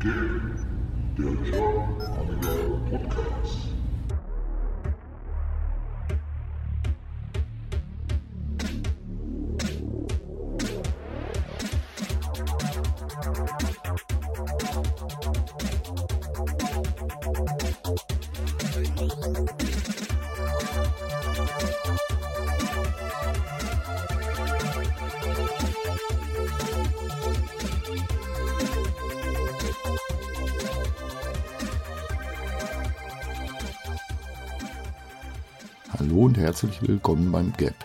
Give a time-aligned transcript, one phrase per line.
[0.00, 0.12] Der
[1.16, 2.54] German Amiga
[2.88, 3.74] Podcast.
[36.60, 37.76] Herzlich willkommen beim GAP,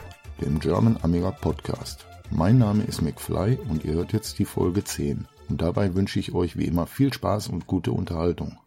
[0.42, 2.08] dem German Amiga Podcast.
[2.32, 5.28] Mein Name ist McFly und ihr hört jetzt die Folge 10.
[5.48, 8.58] Und dabei wünsche ich euch wie immer viel Spaß und gute Unterhaltung.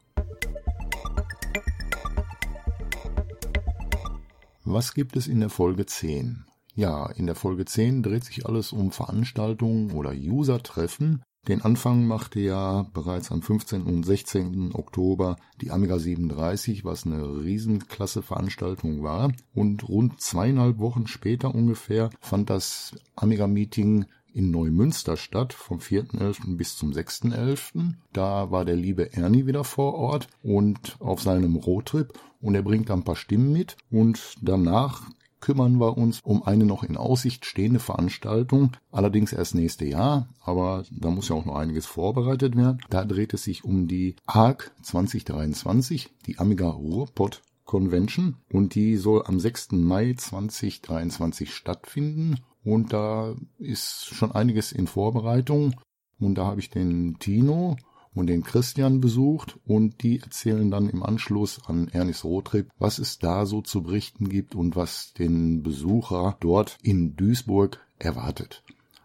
[4.64, 6.44] Was gibt es in der Folge 10?
[6.76, 12.40] Ja, in der Folge 10 dreht sich alles um Veranstaltungen oder User-Treffen, den Anfang machte
[12.40, 13.82] ja bereits am 15.
[13.82, 14.74] und 16.
[14.74, 19.32] Oktober die Amiga 37, was eine riesenklasse Veranstaltung war.
[19.54, 26.56] Und rund zweieinhalb Wochen später ungefähr fand das Amiga-Meeting in Neumünster statt, vom 4.11.
[26.56, 27.94] bis zum 6.11.
[28.12, 32.12] Da war der liebe Ernie wieder vor Ort und auf seinem Roadtrip
[32.42, 35.08] und er bringt ein paar Stimmen mit und danach
[35.40, 40.84] kümmern wir uns um eine noch in Aussicht stehende Veranstaltung, allerdings erst nächste Jahr, aber
[40.90, 42.80] da muss ja auch noch einiges vorbereitet werden.
[42.90, 49.24] Da dreht es sich um die ARC 2023, die Amiga Ruhrpott Convention und die soll
[49.26, 49.72] am 6.
[49.72, 55.74] Mai 2023 stattfinden und da ist schon einiges in Vorbereitung
[56.18, 57.76] und da habe ich den Tino
[58.16, 63.18] und den Christian besucht und die erzählen dann im Anschluss an Ernis Roadtrip, was es
[63.18, 68.62] da so zu berichten gibt und was den Besucher dort in Duisburg erwartet.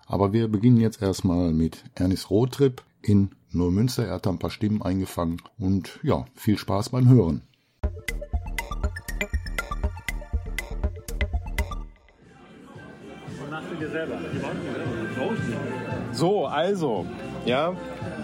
[0.08, 4.08] Aber wir beginnen jetzt erstmal mit Ernis Roadtrip in Neumünster.
[4.08, 7.42] Er hat ein paar Stimmen eingefangen und ja, viel Spaß beim Hören.
[16.14, 17.06] So, also,
[17.46, 17.76] ja,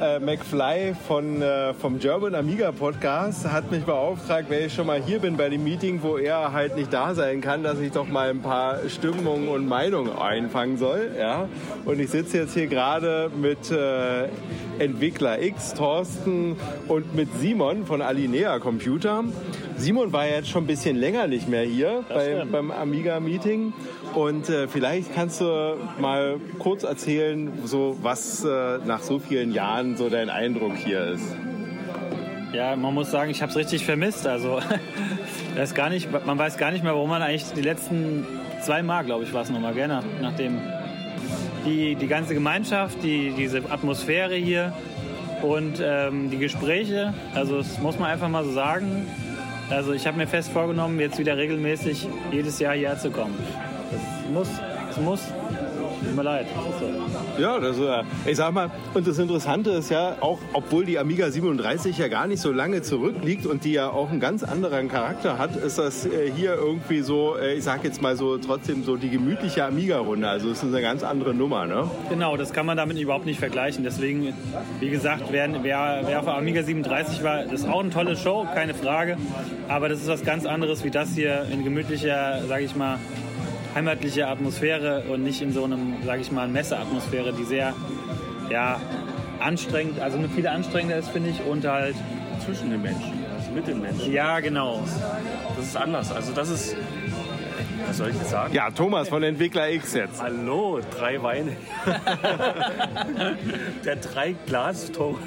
[0.01, 5.01] äh, McFly von, äh, vom German Amiga Podcast hat mich beauftragt, wenn ich schon mal
[5.01, 8.07] hier bin bei dem Meeting, wo er halt nicht da sein kann, dass ich doch
[8.07, 11.11] mal ein paar Stimmungen und Meinungen einfangen soll.
[11.17, 11.47] Ja?
[11.85, 14.27] Und ich sitze jetzt hier gerade mit äh,
[14.79, 16.55] Entwickler X, Thorsten
[16.87, 19.23] und mit Simon von Alinea Computer.
[19.77, 23.73] Simon war jetzt schon ein bisschen länger nicht mehr hier bei, beim Amiga Meeting.
[24.15, 29.95] Und äh, vielleicht kannst du mal kurz erzählen, so was äh, nach so vielen Jahren
[29.95, 31.35] so dein Eindruck hier ist.
[32.53, 34.25] Ja, man muss sagen, ich habe es richtig vermisst.
[34.25, 34.59] Also
[35.55, 38.25] das gar nicht, man weiß gar nicht mehr, warum man eigentlich die letzten
[38.63, 40.59] zwei Mal, glaube ich, war es nochmal, gerne, nachdem
[41.65, 44.73] die, die ganze Gemeinschaft, die, diese Atmosphäre hier
[45.43, 49.05] und ähm, die Gespräche, also das muss man einfach mal so sagen.
[49.69, 53.35] Also ich habe mir fest vorgenommen, jetzt wieder regelmäßig jedes Jahr hierher zu kommen.
[53.91, 54.49] Das muss,
[54.91, 55.21] es muss.
[56.03, 56.47] Tut mir leid.
[56.55, 57.41] Das ist so.
[57.41, 61.29] Ja, das, äh, ich sag mal, und das Interessante ist ja, auch obwohl die Amiga
[61.29, 65.37] 37 ja gar nicht so lange zurückliegt und die ja auch einen ganz anderen Charakter
[65.37, 68.95] hat, ist das äh, hier irgendwie so, äh, ich sag jetzt mal so, trotzdem so
[68.95, 70.27] die gemütliche Amiga-Runde.
[70.27, 71.89] Also es ist eine ganz andere Nummer, ne?
[72.09, 73.83] Genau, das kann man damit überhaupt nicht vergleichen.
[73.83, 74.33] Deswegen,
[74.79, 78.15] wie gesagt, wer, wer, wer auf der Amiga 37 war, das ist auch eine tolle
[78.15, 79.17] Show, keine Frage.
[79.67, 82.97] Aber das ist was ganz anderes wie das hier in gemütlicher, sage ich mal,
[83.75, 87.73] heimatliche Atmosphäre und nicht in so einem, sage ich mal, Messeatmosphäre, die sehr,
[88.49, 88.79] ja,
[89.39, 91.95] anstrengend, also eine viel anstrengender ist, finde ich, und halt,
[92.45, 94.11] zwischen den Menschen, also mit den Menschen.
[94.11, 94.83] ja, genau.
[95.55, 96.11] Das ist anders.
[96.11, 96.75] Also das ist,
[97.85, 98.53] was soll ich jetzt sagen?
[98.53, 100.21] Ja, Thomas von Entwickler X jetzt.
[100.21, 101.55] Hallo, drei Weine.
[103.85, 105.17] Der drei Glas Tom.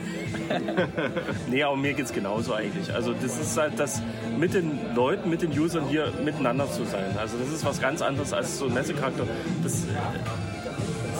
[1.49, 2.93] nee, aber mir geht's genauso eigentlich.
[2.93, 4.03] Also das ist halt das
[4.39, 7.17] mit den Leuten, mit den Usern hier miteinander zu sein.
[7.19, 9.27] Also das ist was ganz anderes als so ein Messecharakter.
[9.63, 9.85] Das,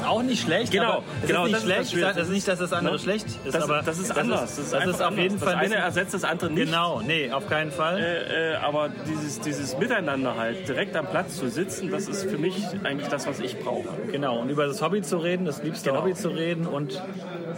[0.01, 2.17] Ist auch nicht schlecht, Genau, genau, ist das nicht ist das schlecht.
[2.17, 2.99] Das ist nicht, dass das andere Ne?
[2.99, 4.41] schlecht ist, das, aber das ist anders.
[4.41, 5.43] Das ist, das ist auf jeden anders.
[5.43, 6.65] Fall Das ein eine ersetzt das andere nicht.
[6.67, 7.99] Genau, nee, auf keinen Fall.
[8.01, 12.39] Äh, äh, aber dieses, dieses Miteinander halt, direkt am Platz zu sitzen, das ist für
[12.39, 13.89] mich eigentlich das, was ich brauche.
[14.11, 16.03] Genau, und über das Hobby zu reden, das liebste Genau.
[16.03, 17.03] Hobby zu reden und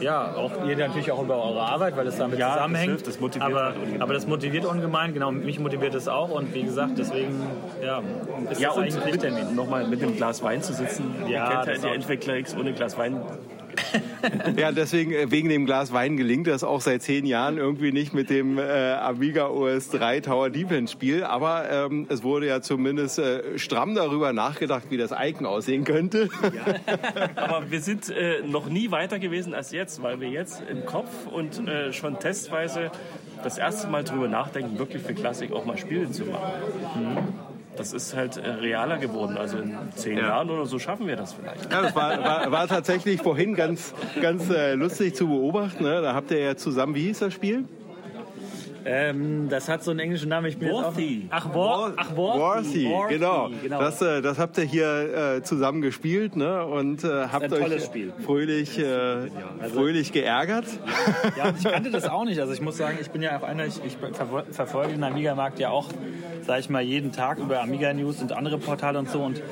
[0.01, 2.89] ja, auch ihr natürlich auch über eure Arbeit, weil es damit Ja, das zusammenhängt.
[2.91, 6.53] hilft, das motiviert aber, halt aber das motiviert ungemein, genau, mich motiviert es auch und
[6.55, 7.41] wie gesagt, deswegen
[7.83, 8.03] ja,
[8.51, 11.15] ist Ja, das und eigentlich mit, nochmal mit einem Glas Wein zu sitzen.
[11.29, 11.89] Ja, kennt ja das die.
[11.89, 13.21] Entwickler X ohne Glas Wein
[14.57, 18.15] Ja, deswegen, äh, wegen dem Glas Wein gelingt das auch seit zehn Jahren irgendwie nicht
[18.15, 21.25] mit dem äh, Amiga OS 3 Tower Defense Spiel.
[21.25, 26.29] Aber ähm, es wurde ja zumindest äh, stramm darüber nachgedacht, wie das Icon aussehen könnte.
[27.37, 31.27] Aber wir sind äh, noch nie weiter gewesen als jetzt, weil wir jetzt im Kopf
[31.27, 32.91] und äh, schon testweise
[33.43, 37.52] das erste Mal drüber nachdenken, wirklich für Klassik auch mal Spiele zu machen.
[37.77, 39.37] Das ist halt äh, realer geworden.
[39.39, 40.29] Also in zehn Ja.
[40.29, 41.73] Jahren oder so schaffen wir das vielleicht.
[41.73, 45.83] Ja, das war, war, war tatsächlich vorhin ganz, ganz äh, lustig zu beobachten.
[45.85, 46.03] Ne?
[46.03, 47.65] Da habt ihr ja zusammen, wie hieß das Spiel?
[48.85, 50.47] Ähm, das hat so einen englischen Namen.
[50.47, 51.27] Ich bin jetzt Worthy.
[51.31, 52.39] Auch, ach, War, ach, Worthy.
[52.41, 53.51] Worthy, Worthy, genau.
[53.63, 53.81] genau.
[53.81, 56.65] Das, äh, das habt ihr hier äh, zusammen gespielt ne?
[56.65, 58.13] und äh, habt euch Spiel.
[58.25, 59.29] fröhlich, äh,
[59.73, 60.67] fröhlich geärgert.
[61.37, 62.41] Ja, und ich kannte das auch nicht.
[62.41, 65.59] Also ich muss sagen, ich bin ja auch einer, ich, ich verfol- verfolge den Amiga-Markt
[65.59, 65.89] ja auch,
[66.47, 69.21] sage ich mal, jeden Tag über Amiga News und andere Portale und so.
[69.23, 69.43] Und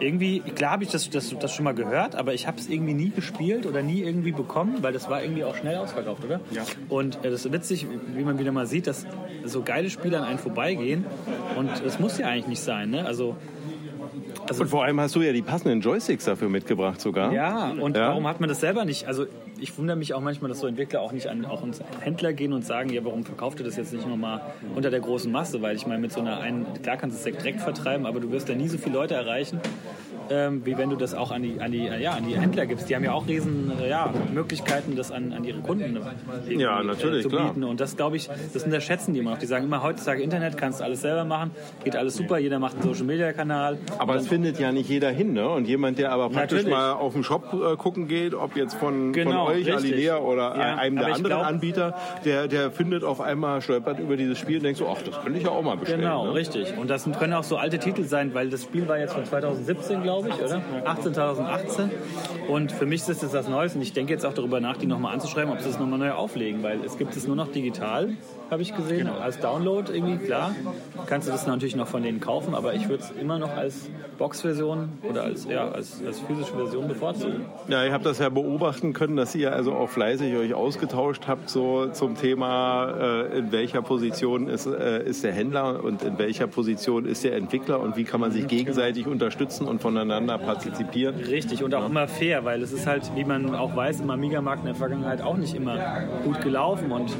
[0.00, 2.94] irgendwie, klar habe ich das, das, das schon mal gehört, aber ich habe es irgendwie
[2.94, 6.40] nie gespielt oder nie irgendwie bekommen, weil das war irgendwie auch schnell ausverkauft, oder?
[6.50, 6.62] Ja.
[6.88, 9.06] Und äh, das ist witzig, wie man wieder mal sieht, dass
[9.44, 11.04] so geile Spiele an einen vorbeigehen.
[11.56, 13.06] Und das muss ja eigentlich nicht sein, ne?
[13.06, 13.36] Also,
[14.48, 17.32] also Und vor allem hast du ja die passenden Joysticks dafür mitgebracht sogar.
[17.32, 18.08] ja, und Ja.
[18.08, 19.06] warum hat man das selber nicht?
[19.06, 19.26] Also
[19.58, 22.52] ich wundere mich auch manchmal, dass so Entwickler auch nicht an auch uns Händler gehen
[22.52, 24.40] und sagen, ja, warum verkauft ihr das jetzt nicht nochmal
[24.74, 25.62] unter der großen Masse?
[25.62, 28.30] Weil ich meine, mit so einer einen, klar kannst du es direkt vertreiben, aber du
[28.30, 29.60] wirst da nie so viele Leute erreichen,
[30.30, 32.88] ähm, wie wenn du das auch an die, an die, ja, an die Händler gibst.
[32.88, 36.82] Die haben ja auch riesen äh, ja, Möglichkeiten, das an, an ihre Kunden irgendwie, Ja,
[36.82, 37.48] natürlich, äh, zu klar.
[37.48, 37.64] bieten.
[37.64, 39.38] Und das, glaube ich, das unterschätzen die immer noch.
[39.38, 41.50] Die sagen immer, heutzutage Internet, kannst du alles selber machen,
[41.84, 43.78] geht alles super, jeder macht einen Social-Media-Kanal.
[43.98, 45.48] Aber es findet ja nicht jeder hin, ne?
[45.48, 46.70] Und jemand, der aber praktisch Natürlich.
[46.74, 49.74] mal auf den Shop äh, gucken geht, ob jetzt von, Genau, von euch, richtig.
[49.92, 51.94] Alilea oder Ja, einem der anderen glaub- Anbieter,
[52.24, 55.38] der, der findet auf einmal, stolpert über dieses Spiel und denkt so, ach, das könnte
[55.38, 56.00] ich ja auch mal bestellen.
[56.00, 56.34] Genau, ne?
[56.34, 56.76] richtig.
[56.78, 60.02] Und das können auch so alte Titel sein, weil das Spiel war jetzt von 2017,
[60.02, 60.62] glaube ich, oder?
[60.84, 61.90] 18, 2018.
[62.48, 64.86] Und für mich ist das was Neues und ich denke jetzt auch darüber nach, die
[64.86, 68.10] nochmal anzuschreiben, ob sie es nochmal neu auflegen, weil es gibt es nur noch digital,
[68.50, 70.54] habe ich gesehen, als Download irgendwie, klar.
[71.06, 73.88] Kannst du das natürlich noch von denen kaufen, aber ich würde es immer noch als
[74.18, 77.44] Box-Version oder als, ja, als, als physische Version bevorzugen.
[77.68, 81.48] Ja, ihr habt das ja beobachten können, dass ihr also auch fleißig euch ausgetauscht habt
[81.48, 86.46] so zum Thema, äh, in welcher Position ist, äh, ist der Händler und in welcher
[86.46, 91.16] Position ist der Entwickler und wie kann man sich gegenseitig unterstützen und voneinander partizipieren.
[91.16, 94.60] Richtig und auch immer fair, weil es ist halt, wie man auch weiß, im Amiga-Markt
[94.60, 95.78] in der Vergangenheit auch nicht immer
[96.24, 96.92] gut gelaufen.
[96.92, 97.12] Und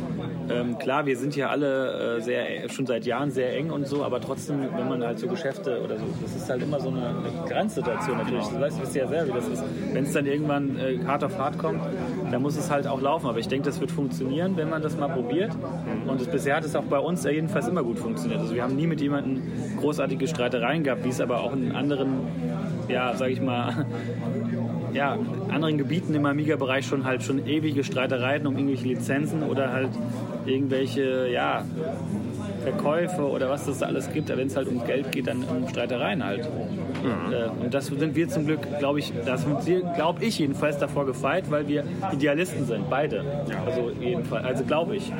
[0.50, 4.04] ähm, klar, wir sind ja alle äh, sehr, schon seit Jahren sehr eng und so,
[4.04, 7.08] aber trotzdem, wenn man halt so Geschäfte oder so, das ist halt immer so eine,
[7.08, 8.46] eine Grenzsituation natürlich.
[8.46, 9.64] Du weißt, wisst ja selber, wie das ist.
[9.92, 11.80] Wenn es dann irgendwann äh, hart auf hart kommt,
[12.30, 13.26] dann muss es halt auch laufen.
[13.26, 15.52] Aber ich denke, das wird funktionieren, wenn man das mal probiert.
[16.06, 18.40] Und das, bisher hat es auch bei uns jedenfalls immer gut funktioniert.
[18.40, 19.42] Also wir haben nie mit jemandem
[19.80, 22.26] großartige Streitereien gehabt, wie es aber auch in anderen,
[22.88, 23.86] ja, sag ich mal,
[24.94, 25.18] ja,
[25.50, 29.90] anderen Gebieten im Amiga-Bereich schon halt schon ewige Streitereien um irgendwelche Lizenzen oder halt
[30.46, 31.64] irgendwelche, ja,
[32.64, 34.28] Verkäufe oder was das da alles gibt.
[34.34, 36.40] Wenn es halt um Geld geht, dann um Streitereien halt.
[36.44, 40.78] Äh, Und das sind wir zum Glück, glaube ich, das sind wir, glaube ich jedenfalls
[40.78, 43.22] davor gefeit, weil wir Idealisten sind, beide.
[43.66, 45.12] Also jedenfalls, also glaube ich.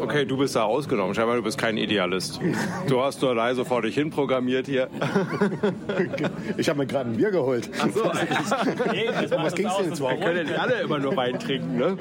[0.00, 1.14] Okay, du bist da ausgenommen.
[1.14, 2.40] Scheinbar, du bist kein Idealist.
[2.88, 4.88] Du hast nur leise vor dich hin programmiert hier.
[6.56, 7.68] Ich habe mir gerade ein Bier geholt.
[7.80, 10.20] Ach so, macht was ging's aus, denn jetzt überhaupt?
[10.20, 11.96] Wir können nicht alle immer nur Wein trinken, ne?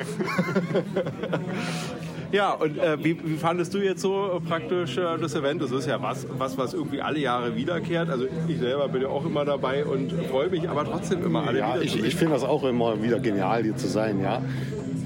[2.31, 5.61] Ja, und äh, wie, wie fandest du jetzt so praktisch äh, das Event?
[5.61, 8.09] Das ist ja was, was, was irgendwie alle Jahre wiederkehrt.
[8.09, 11.59] Also ich selber bin ja auch immer dabei und freue mich aber trotzdem immer alle
[11.59, 14.19] Ja, wieder ich, ich finde das auch immer wieder genial, hier zu sein.
[14.21, 14.41] Ja,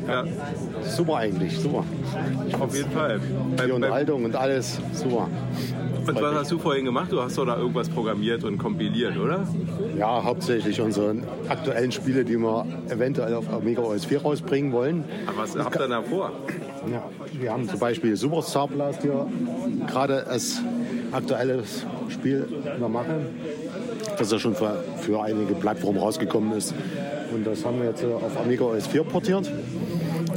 [0.07, 0.25] Ja,
[0.83, 1.83] super eigentlich, super.
[2.59, 3.19] auf jeden Fall.
[3.19, 5.27] Die beim, Unterhaltung und alles, super.
[6.07, 7.11] und was hast du vorhin gemacht?
[7.11, 9.47] Du hast doch da irgendwas programmiert und kompiliert, oder?
[9.95, 11.17] Ja, hauptsächlich unsere
[11.49, 15.03] aktuellen Spiele, die wir eventuell auf Amiga OS 4 rausbringen wollen.
[15.27, 16.31] Aber was habt ihr da vor?
[16.89, 17.03] Ja,
[17.39, 19.27] wir haben zum Beispiel Superstar Blast hier
[19.87, 20.61] gerade als
[21.11, 23.25] aktuelles Spiel in der Mache,
[24.17, 26.73] das ja schon für, für einige Plattformen rausgekommen ist.
[27.33, 29.51] Und das haben wir jetzt äh, auf Amiga OS 4 portiert.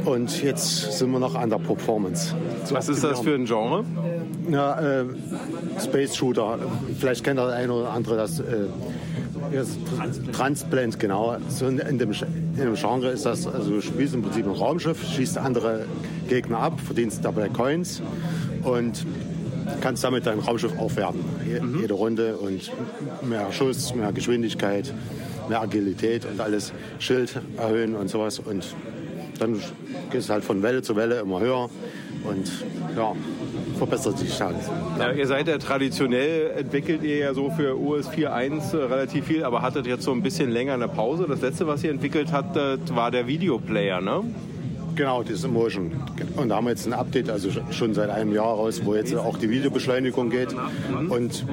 [0.05, 2.35] Und jetzt sind wir noch an der Performance.
[2.69, 3.83] Was ist das für ein Genre?
[4.49, 5.05] Ja, äh,
[5.83, 6.59] Space Shooter.
[6.99, 8.39] Vielleicht kennt der eine oder andere das.
[8.39, 8.69] Äh, das
[10.31, 11.37] Transplant, genau.
[11.49, 14.51] So in, in, dem, in dem Genre ist das, also du spielst im Prinzip ein
[14.51, 15.85] Raumschiff, schießt andere
[16.27, 18.01] Gegner ab, verdienst dabei Coins
[18.63, 19.05] und
[19.81, 21.21] kannst damit dein Raumschiff aufwerten.
[21.45, 22.71] Je, Jede Runde und
[23.27, 24.93] mehr Schuss, mehr Geschwindigkeit,
[25.49, 26.73] mehr Agilität und alles.
[26.99, 28.39] Schild erhöhen und sowas.
[28.39, 28.75] Und
[29.39, 29.59] dann
[30.11, 31.69] gehst du halt von Welle zu Welle immer höher
[32.27, 32.51] und
[32.95, 33.13] ja,
[33.77, 34.55] verbessert sich halt.
[34.99, 39.43] Ja, ihr seid ja traditionell, entwickelt ihr ja so für OS 4.1 äh, relativ viel,
[39.43, 41.25] aber hattet jetzt so ein bisschen länger eine Pause.
[41.27, 44.23] Das letzte, was ihr entwickelt hattet, war der Videoplayer, ne?
[44.95, 45.91] Genau, das Immersion.
[46.37, 49.13] Und da haben wir jetzt ein Update, also schon seit einem Jahr raus, wo jetzt
[49.13, 50.55] auch die Videobeschleunigung geht.
[51.09, 51.45] Und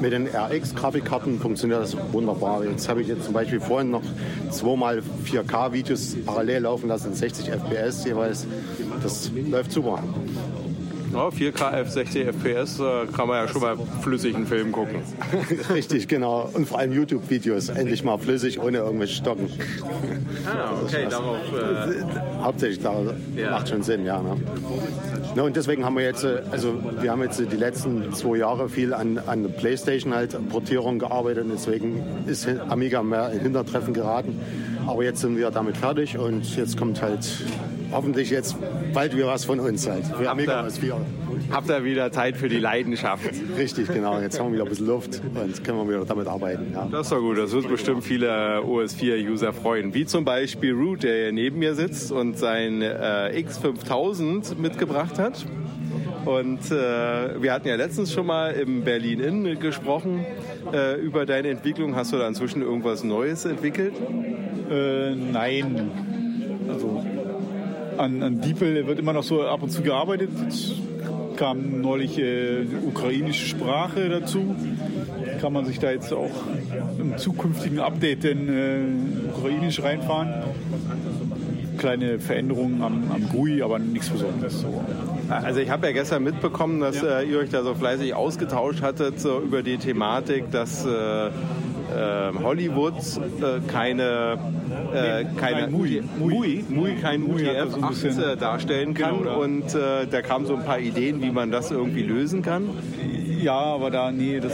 [0.00, 2.64] mit den RX-Grafikkarten funktioniert das wunderbar.
[2.64, 4.02] Jetzt habe ich jetzt zum Beispiel vorhin noch
[4.50, 8.46] zweimal 4K-Videos parallel laufen lassen, 60 FPS jeweils.
[9.02, 10.02] Das läuft super.
[11.12, 14.96] Ja, 4K f 60 FPS äh, kann man ja schon mal flüssigen Film gucken.
[15.72, 16.50] Richtig, genau.
[16.52, 17.70] Und vor allem YouTube-Videos.
[17.70, 19.48] Endlich mal flüssig, ohne irgendwelche Stocken.
[20.44, 21.36] Ah, okay, darauf.
[21.54, 22.96] Äh, Hauptsächlich, da
[23.34, 23.52] Ja.
[23.52, 24.20] macht schon Sinn, ja.
[24.20, 24.36] Ne?
[25.36, 28.68] Ne, und deswegen haben wir jetzt, äh, also wir haben jetzt die letzten zwei Jahre
[28.68, 34.38] viel an, an Playstation halt Portierung gearbeitet und deswegen ist Amiga mehr in Hintertreffen geraten.
[34.86, 37.26] Aber jetzt sind wir damit fertig und jetzt kommt halt
[37.92, 38.56] hoffentlich jetzt
[38.92, 40.04] bald wieder was von uns halt.
[40.06, 40.96] Für ihr- was wir.
[41.50, 43.24] habt ihr wieder Zeit für die Leidenschaft.
[43.56, 44.20] Richtig, genau.
[44.20, 46.72] Jetzt haben wir wieder ein bisschen Luft und können wir wieder damit arbeiten.
[46.74, 46.88] Ja.
[46.90, 49.94] Das ist doch gut, das wird bestimmt viele OS4-User freuen.
[49.94, 55.44] Wie zum Beispiel Root, der hier neben mir sitzt und sein äh, X5000 mitgebracht hat.
[56.24, 60.26] Und äh, wir hatten ja letztens schon mal im Berlin Inn gesprochen
[60.72, 61.94] äh, über deine Entwicklung.
[61.94, 63.94] Hast du da inzwischen irgendwas Neues entwickelt?
[64.68, 65.88] Äh, nein.
[66.68, 67.04] Also
[67.98, 70.30] an, an DeepL wird immer noch so ab und zu gearbeitet.
[70.42, 70.72] Jetzt
[71.36, 74.54] kam neulich äh, ukrainische Sprache dazu.
[75.40, 76.30] Kann man sich da jetzt auch
[76.98, 80.32] im zukünftigen Update denn äh, ukrainisch reinfahren.
[81.78, 84.60] Kleine Veränderungen am, am GUI, aber nichts Besonderes.
[84.62, 84.82] So.
[85.28, 89.20] Also ich habe ja gestern mitbekommen, dass äh, ihr euch da so fleißig ausgetauscht hattet
[89.20, 90.86] so über die Thematik, dass
[91.94, 94.38] äh, äh, Hollywood äh, keine
[94.94, 96.02] äh, keine Nein, Mui.
[96.18, 96.94] Mui, Mui.
[97.00, 99.18] Kein da so ein UTF-8 bisschen- äh, darstellen kann.
[99.18, 102.68] Genau, und äh, da kamen so ein paar Ideen, wie man das irgendwie lösen kann.
[103.40, 104.52] Ja, aber da, nee, das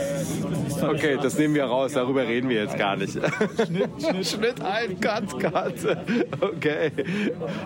[0.89, 3.13] Okay, das nehmen wir raus, darüber reden wir jetzt gar nicht.
[3.13, 5.73] Schnitt, Schnitt, Schnitt ein, Cut, Cut.
[6.41, 6.91] Okay,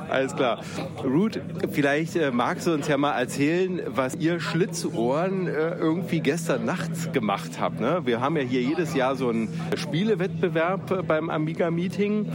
[0.10, 0.62] alles klar.
[1.04, 1.40] Ruth,
[1.72, 7.14] vielleicht äh, magst du uns ja mal erzählen, was ihr Schlitzohren äh, irgendwie gestern Nacht
[7.14, 7.80] gemacht habt.
[7.80, 8.02] Ne?
[8.06, 12.32] Wir haben ja hier jedes Jahr so einen Spielewettbewerb äh, beim Amiga-Meeting,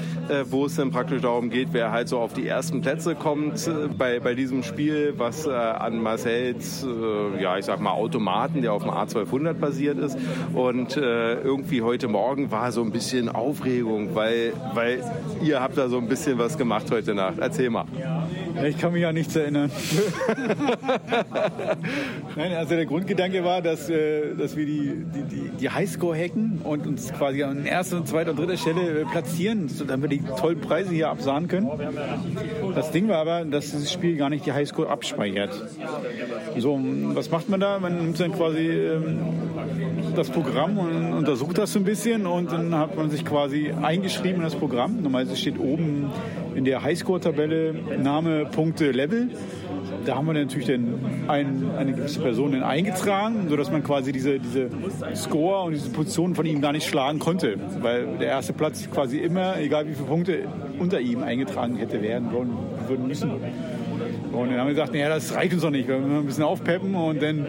[0.51, 4.21] wo es dann praktisch darum geht, wer halt so auf die ersten Plätze kommt bei,
[4.21, 6.87] bei diesem Spiel, was an Marcells,
[7.39, 10.17] ja, ich sag mal, Automaten, der auf dem A1200 basiert ist.
[10.55, 15.03] Und äh, irgendwie heute Morgen war so ein bisschen Aufregung, weil, weil
[15.43, 17.39] ihr habt da so ein bisschen was gemacht heute Nacht.
[17.39, 17.85] Erzähl mal.
[18.65, 19.71] Ich kann mich an nichts erinnern.
[22.37, 26.61] Nein, also der Grundgedanke war, dass, äh, dass wir die, die, die, die Highscore hacken
[26.63, 30.25] und uns quasi an erster, zweiter und dritter Stelle äh, platzieren, so damit wir die
[30.39, 31.71] tollen Preise hier absahen können.
[32.75, 35.53] Das Ding war aber, dass dieses Spiel gar nicht die Highscore abspeichert.
[36.59, 36.79] So,
[37.15, 37.79] was macht man da?
[37.79, 39.19] Man nimmt dann quasi ähm,
[40.15, 44.37] das Programm und untersucht das so ein bisschen und dann hat man sich quasi eingeschrieben
[44.37, 45.03] in das Programm.
[45.03, 46.11] Normalerweise steht oben
[46.55, 49.31] in der Highscore-Tabelle Name, Punkte, Level.
[50.05, 54.39] Da haben wir natürlich dann ein, eine gewisse Person dann eingetragen, sodass man quasi diese,
[54.39, 54.69] diese
[55.15, 57.57] Score und diese Position von ihm gar nicht schlagen konnte.
[57.81, 60.39] Weil der erste Platz quasi immer, egal wie viele Punkte,
[60.79, 62.51] unter ihm eingetragen hätte werden wollen,
[62.89, 63.31] würden müssen.
[63.31, 65.89] Und dann haben wir gesagt, naja, das reicht uns doch nicht.
[65.89, 67.47] Wir müssen ein bisschen aufpeppen und dann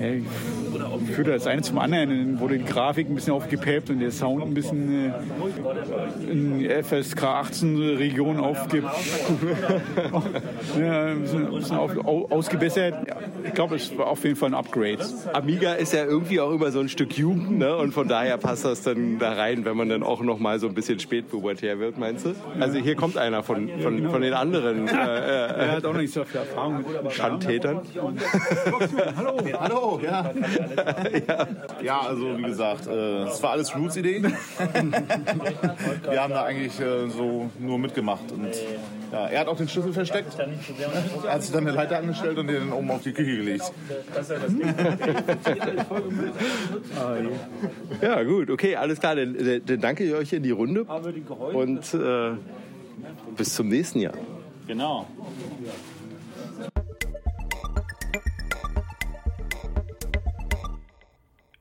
[0.00, 2.08] ja, führte das eine zum anderen.
[2.08, 7.24] Dann wurde die Grafik ein bisschen aufgepeppt und der Sound ein bisschen äh, in FSK
[7.24, 8.78] 18 Region aufge
[10.80, 12.94] ja, ein bisschen, ein bisschen auf, au, ausgebessert.
[13.06, 14.98] Ja, ich glaube, es war auf jeden Fall ein Upgrade.
[15.32, 17.76] Amiga ist ja irgendwie auch immer so ein Stück Jugend, ne?
[17.76, 20.68] Und von daher passt das dann da rein, wenn man dann auch noch mal so
[20.68, 22.34] ein bisschen spätpubertär wird, meinst du?
[22.60, 26.00] Also hier kommt einer von, von, von den anderen äh, Er äh, hat auch noch
[26.00, 27.80] nicht so viel Erfahrung mit Schandtätern.
[29.16, 29.38] Hallo.
[29.60, 30.30] Hallo, ja.
[31.82, 32.00] ja.
[32.00, 34.22] also wie gesagt, äh, es war alles Roots Idee.
[36.10, 38.30] Wir haben da eigentlich äh, so nur mitgemacht.
[38.32, 38.48] Und
[39.12, 40.36] ja, er hat auch den Schlüssel versteckt.
[40.38, 43.72] Er hat sich dann eine Leiter angestellt und den oben auf die Küche gelegt.
[48.00, 49.16] Ja, gut, okay, alles klar.
[49.16, 52.30] Dann, dann dann danke ich euch in die Runde und äh,
[53.36, 54.14] bis zum nächsten Jahr.
[54.66, 55.06] Genau.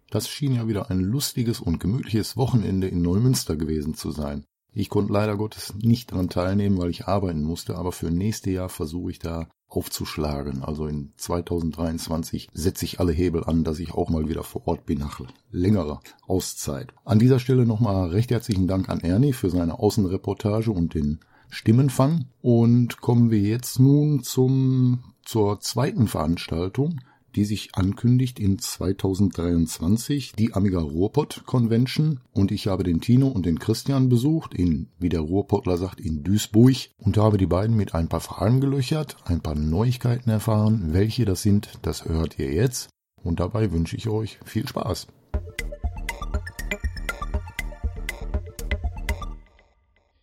[0.09, 4.45] Das schien ja wieder ein lustiges und gemütliches Wochenende in Neumünster gewesen zu sein.
[4.73, 8.69] Ich konnte leider Gottes nicht daran teilnehmen, weil ich arbeiten musste, aber für nächste Jahr
[8.69, 10.63] versuche ich da aufzuschlagen.
[10.63, 14.85] Also in 2023 setze ich alle Hebel an, dass ich auch mal wieder vor Ort
[14.85, 15.19] bin nach
[15.51, 16.93] längerer Auszeit.
[17.05, 22.25] An dieser Stelle nochmal recht herzlichen Dank an Ernie für seine Außenreportage und den Stimmenfang.
[22.41, 27.01] Und kommen wir jetzt nun zum, zur zweiten Veranstaltung,
[27.37, 32.19] die sich ankündigt in 2023, die Amiga Ruhrpott Convention.
[32.33, 36.23] Und ich habe den Tino und den Christian besucht, in, wie der Ruhrpottler sagt, in
[36.23, 40.93] Duisburg und habe die beiden mit ein paar Fragen gelöchert, ein paar Neuigkeiten erfahren.
[40.93, 42.89] Welche das sind, das hört ihr jetzt.
[43.23, 45.05] Und dabei wünsche ich euch viel Spaß.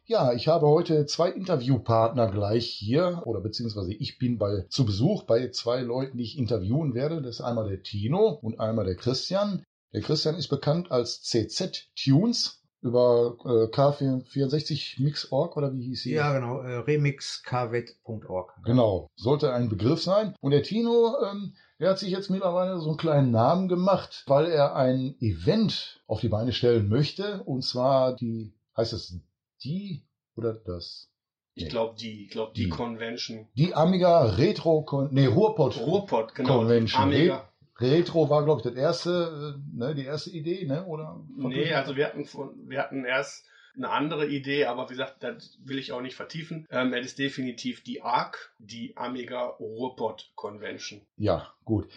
[0.06, 5.22] Ja, ich habe heute zwei Interviewpartner gleich hier, oder beziehungsweise ich bin bei, zu Besuch
[5.22, 7.22] bei zwei Leuten, die ich interviewen werde.
[7.22, 9.64] Das ist einmal der Tino und einmal der Christian.
[9.94, 16.12] Der Christian ist bekannt als CZ Tunes über äh, K64 Mix.org oder wie hieß sie?
[16.12, 18.60] Ja, genau, äh, remixkvet.org.
[18.62, 20.34] Genau, sollte ein Begriff sein.
[20.42, 24.50] Und der Tino, ähm, der hat sich jetzt mittlerweile so einen kleinen Namen gemacht, weil
[24.50, 27.42] er ein Event auf die Beine stellen möchte.
[27.44, 29.18] Und zwar die, heißt es
[29.64, 30.04] die
[30.36, 31.10] oder das?
[31.54, 32.68] Ich glaube die, ich glaube die, Die.
[32.68, 33.46] Convention.
[33.54, 36.58] Die Amiga Retro, Con nee, Ruhrpott Ruhrpott, genau.
[36.58, 37.02] Convention.
[37.02, 37.48] Amiga.
[37.78, 40.84] Retro war, glaube ich, das erste, äh, ne, die erste Idee, ne?
[40.86, 41.20] Oder?
[41.36, 43.44] Nee, also wir hatten, von, wir hatten erst
[43.76, 46.66] eine andere Idee, aber wie gesagt, das will ich auch nicht vertiefen.
[46.70, 51.00] Ähm, es ist definitiv die ARC, die Amiga Ruhrpott Convention.
[51.16, 51.88] Ja, gut.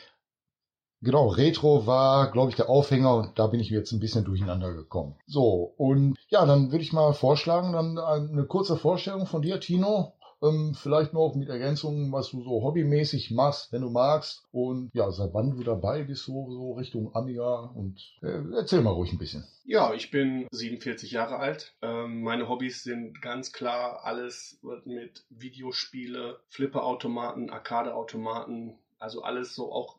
[1.01, 4.73] Genau, Retro war, glaube ich, der Aufhänger und da bin ich jetzt ein bisschen durcheinander
[4.73, 5.15] gekommen.
[5.27, 10.13] So, und ja, dann würde ich mal vorschlagen, dann eine kurze Vorstellung von dir, Tino.
[10.41, 14.43] Ähm, vielleicht noch mit Ergänzungen, was du so hobbymäßig machst, wenn du magst.
[14.51, 17.71] Und ja, seit wann du dabei bist, so, so Richtung Amiga.
[17.73, 19.45] Und äh, erzähl mal ruhig ein bisschen.
[19.65, 21.73] Ja, ich bin 47 Jahre alt.
[21.81, 29.97] Ähm, meine Hobbys sind ganz klar alles mit Videospiele, Flipperautomaten, Arcadeautomaten, also alles so auch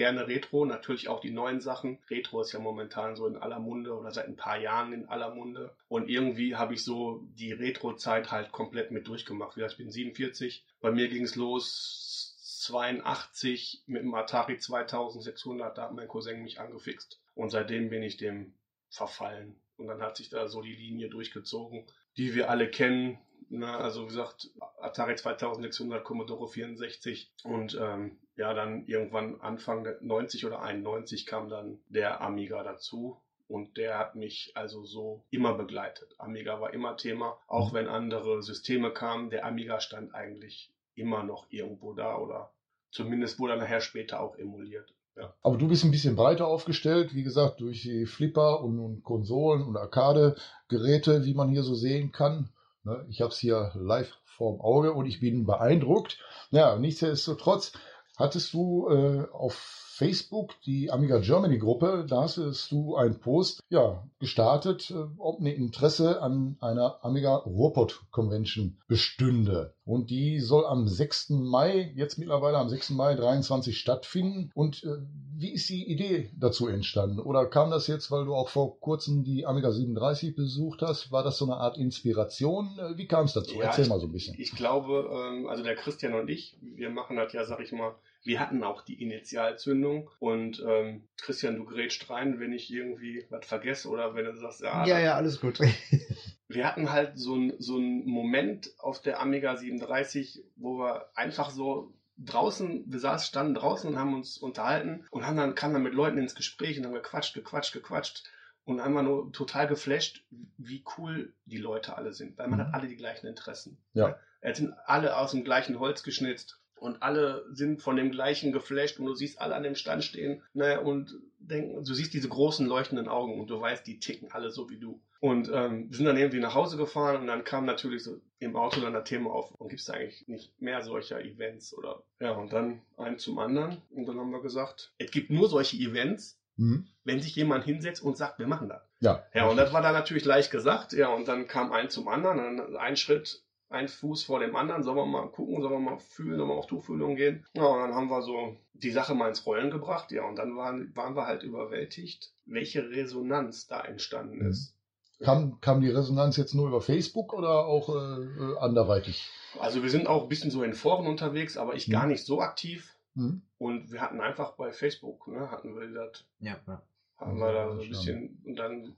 [0.00, 1.98] gerne Retro, natürlich auch die neuen Sachen.
[2.08, 5.34] Retro ist ja momentan so in aller Munde oder seit ein paar Jahren in aller
[5.34, 5.76] Munde.
[5.88, 9.56] Und irgendwie habe ich so die Retro-Zeit halt komplett mit durchgemacht.
[9.56, 10.64] Wie gesagt, ich bin 47.
[10.80, 15.76] Bei mir ging es los 82 mit dem Atari 2600.
[15.76, 17.20] Da hat mein Cousin mich angefixt.
[17.34, 18.54] Und seitdem bin ich dem
[18.88, 19.60] verfallen.
[19.76, 21.84] Und dann hat sich da so die Linie durchgezogen,
[22.16, 23.18] die wir alle kennen.
[23.50, 24.48] Na, also wie gesagt,
[24.80, 31.50] Atari 2600, Commodore 64 und ähm, ja, dann irgendwann Anfang der 90 oder 91 kam
[31.50, 36.14] dann der Amiga dazu und der hat mich also so immer begleitet.
[36.16, 41.48] Amiga war immer Thema, auch wenn andere Systeme kamen, der Amiga stand eigentlich immer noch
[41.50, 42.50] irgendwo da oder
[42.90, 44.90] zumindest wurde er nachher später auch emuliert.
[45.18, 45.34] Ja.
[45.42, 49.62] Aber du bist ein bisschen breiter aufgestellt, wie gesagt, durch die Flipper und, und Konsolen
[49.64, 52.48] und Arcade-Geräte, wie man hier so sehen kann.
[52.84, 56.18] Ne, Ich habe es hier live vorm Auge und ich bin beeindruckt.
[56.50, 57.72] Ja, nichtsdestotrotz
[58.20, 62.38] hattest du äh, auf Facebook die Amiga Germany Gruppe, da hast
[62.70, 69.74] du einen Post ja, gestartet, äh, ob ein Interesse an einer Amiga Ruhrpott Convention bestünde.
[69.84, 71.30] Und die soll am 6.
[71.30, 72.90] Mai, jetzt mittlerweile am 6.
[72.90, 74.50] Mai 23 stattfinden.
[74.54, 74.98] Und äh,
[75.36, 77.18] wie ist die Idee dazu entstanden?
[77.18, 81.12] Oder kam das jetzt, weil du auch vor kurzem die Amiga 37 besucht hast?
[81.12, 82.78] War das so eine Art Inspiration?
[82.78, 83.56] Äh, Wie kam es dazu?
[83.56, 84.34] Ja, Erzähl ich- mal so ein bisschen.
[84.38, 87.94] Ich glaube, ähm, also der Christian und ich, wir machen das ja, sag ich mal,
[88.22, 93.46] wir hatten auch die Initialzündung und ähm, Christian, du grätscht rein, wenn ich irgendwie was
[93.46, 95.58] vergesse oder wenn du sagst, ja, Ja, ja, alles gut.
[96.48, 101.50] wir hatten halt so einen so einen Moment auf der Amiga 37, wo wir einfach
[101.50, 105.82] so draußen, wir saßen, standen draußen und haben uns unterhalten und haben dann, kamen dann
[105.82, 108.24] mit Leuten ins Gespräch und haben gequatscht, gequatscht, gequatscht
[108.64, 110.24] und einmal nur total geflasht,
[110.58, 112.64] wie cool die Leute alle sind, weil man Mhm.
[112.64, 113.78] hat alle die gleichen Interessen.
[113.94, 114.18] Ja.
[114.42, 118.98] Es sind alle aus dem gleichen Holz geschnitzt und alle sind von dem gleichen geflasht
[118.98, 122.66] und du siehst alle an dem Stand stehen ne, und denken, du siehst diese großen
[122.66, 125.00] leuchtenden Augen und du weißt, die ticken alle so wie du.
[125.20, 128.56] Und ähm, wir sind dann irgendwie nach Hause gefahren und dann kam natürlich so im
[128.56, 132.32] Auto dann das Thema auf, und gibt es eigentlich nicht mehr solcher Events oder ja
[132.32, 136.40] und dann ein zum anderen und dann haben wir gesagt, es gibt nur solche Events,
[136.60, 136.86] Hm?
[137.04, 138.82] wenn sich jemand hinsetzt und sagt, wir machen das.
[139.00, 139.24] Ja.
[139.32, 140.92] Ja, und das war dann natürlich leicht gesagt.
[140.92, 144.82] Ja, und dann kam ein zum anderen, dann ein Schritt, ein Fuß vor dem anderen.
[144.82, 147.46] Sollen wir mal gucken, sollen wir mal fühlen, sollen wir auf Tuchfühlung gehen?
[147.54, 150.10] Ja, und dann haben wir so die Sache mal ins Rollen gebracht.
[150.12, 154.50] Ja, und dann waren, waren wir halt überwältigt, welche Resonanz da entstanden Mhm.
[154.50, 154.74] ist.
[155.20, 159.28] Kam, kam die Resonanz jetzt nur über Facebook oder auch äh, äh, anderweitig?
[159.58, 161.92] Also wir sind auch ein bisschen so in Foren unterwegs, aber ich Mhm.
[161.92, 162.96] gar nicht so aktiv.
[163.16, 163.42] Hm?
[163.58, 166.82] Und wir hatten einfach bei Facebook, ne, hatten wir das ja, ja.
[167.18, 168.96] haben wir da so ein bisschen und dann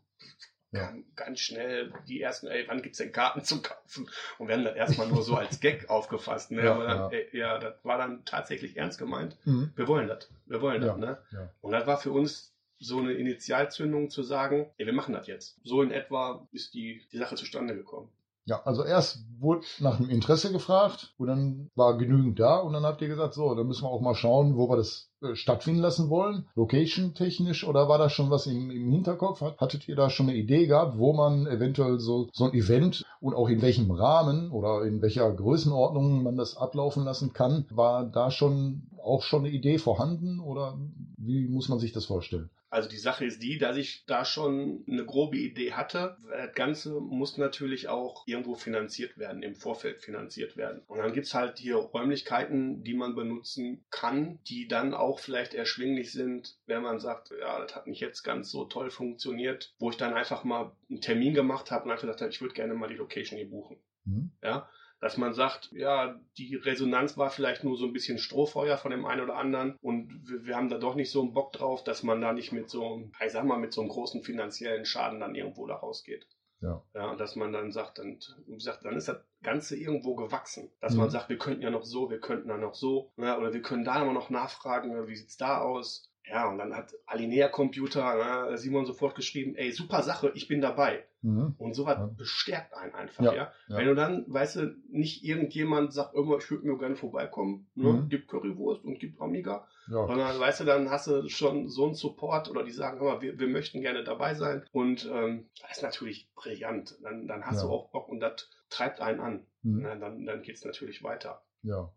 [0.72, 0.92] Ja.
[1.16, 4.08] ganz schnell die ersten, ey, wann gibt's denn Karten zu kaufen?
[4.38, 6.64] Und wir haben das erstmal nur so als Gag aufgefasst, ne?
[6.64, 7.08] Ja, Aber dann, ja.
[7.10, 9.36] Ey, ja, das war dann tatsächlich ernst gemeint.
[9.44, 9.72] Hm?
[9.76, 11.18] Wir wollen das, wir wollen das, ne?
[11.60, 15.60] Und das war für uns so eine Initialzündung zu sagen, ey, wir machen das jetzt.
[15.62, 18.08] So in etwa ist die, die Sache zustande gekommen.
[18.44, 22.82] Ja, also erst wurde nach dem Interesse gefragt und dann war genügend da und dann
[22.82, 26.10] habt ihr gesagt, so, dann müssen wir auch mal schauen, wo wir das stattfinden lassen
[26.10, 29.40] wollen, location technisch oder war da schon was im, im Hinterkopf?
[29.40, 33.04] Hat, hattet ihr da schon eine Idee gehabt, wo man eventuell so, so ein Event
[33.20, 37.66] und auch in welchem Rahmen oder in welcher Größenordnung man das ablaufen lassen kann?
[37.70, 40.78] War da schon auch schon eine Idee vorhanden oder
[41.16, 42.50] wie muss man sich das vorstellen?
[42.72, 46.16] Also die Sache ist die, dass ich da schon eine grobe Idee hatte.
[46.30, 50.80] Das Ganze muss natürlich auch irgendwo finanziert werden, im Vorfeld finanziert werden.
[50.86, 56.12] Und dann gibt's halt hier Räumlichkeiten, die man benutzen kann, die dann auch vielleicht erschwinglich
[56.12, 59.98] sind, wenn man sagt, ja, das hat nicht jetzt ganz so toll funktioniert, wo ich
[59.98, 62.88] dann einfach mal einen Termin gemacht habe und einfach gesagt habe, ich würde gerne mal
[62.88, 63.76] die Location hier buchen.
[64.06, 64.32] Mhm.
[64.42, 64.66] Ja,
[65.02, 69.04] dass man sagt, ja, die Resonanz war vielleicht nur so ein bisschen Strohfeuer von dem
[69.04, 72.04] einen oder anderen und wir, wir haben da doch nicht so einen Bock drauf, dass
[72.04, 75.18] man da nicht mit so, einem, ich sag mal, mit so einem großen finanziellen Schaden
[75.18, 76.24] dann irgendwo da rausgeht.
[76.60, 76.80] Ja.
[76.94, 80.70] Ja, und dass man dann sagt, dann, gesagt, dann ist das Ganze irgendwo gewachsen.
[80.80, 81.00] Dass Mhm.
[81.00, 83.62] man sagt, wir könnten ja noch so, wir könnten ja noch so, ja, oder wir
[83.62, 86.08] können da immer noch nachfragen, wie sieht's da aus?
[86.24, 90.60] Ja, und dann hat Alinea Computer, ne, Simon sofort geschrieben, ey, super Sache, ich bin
[90.60, 91.04] dabei.
[91.22, 91.54] Mhm.
[91.56, 92.06] Und sowas Ja.
[92.06, 93.52] bestärkt einen einfach, Ja, ja.
[93.68, 97.92] Wenn du dann, weißt du, nicht irgendjemand sagt, irgendwann, ich würde mir gerne vorbeikommen, ne?
[97.92, 98.08] Mhm.
[98.08, 100.06] gibt Currywurst und gibt Amiga, Ja.
[100.06, 103.20] sondern, weißt du, dann hast du schon so einen Support oder die sagen, hör mal,
[103.22, 106.96] wir, wir möchten gerne dabei sein und ähm, das ist natürlich brillant.
[107.02, 109.46] Dann, dann hast du auch Bock und das treibt einen an.
[109.62, 109.80] Mhm.
[109.82, 111.42] Na, dann dann geht's natürlich weiter.
[111.62, 111.92] Ja.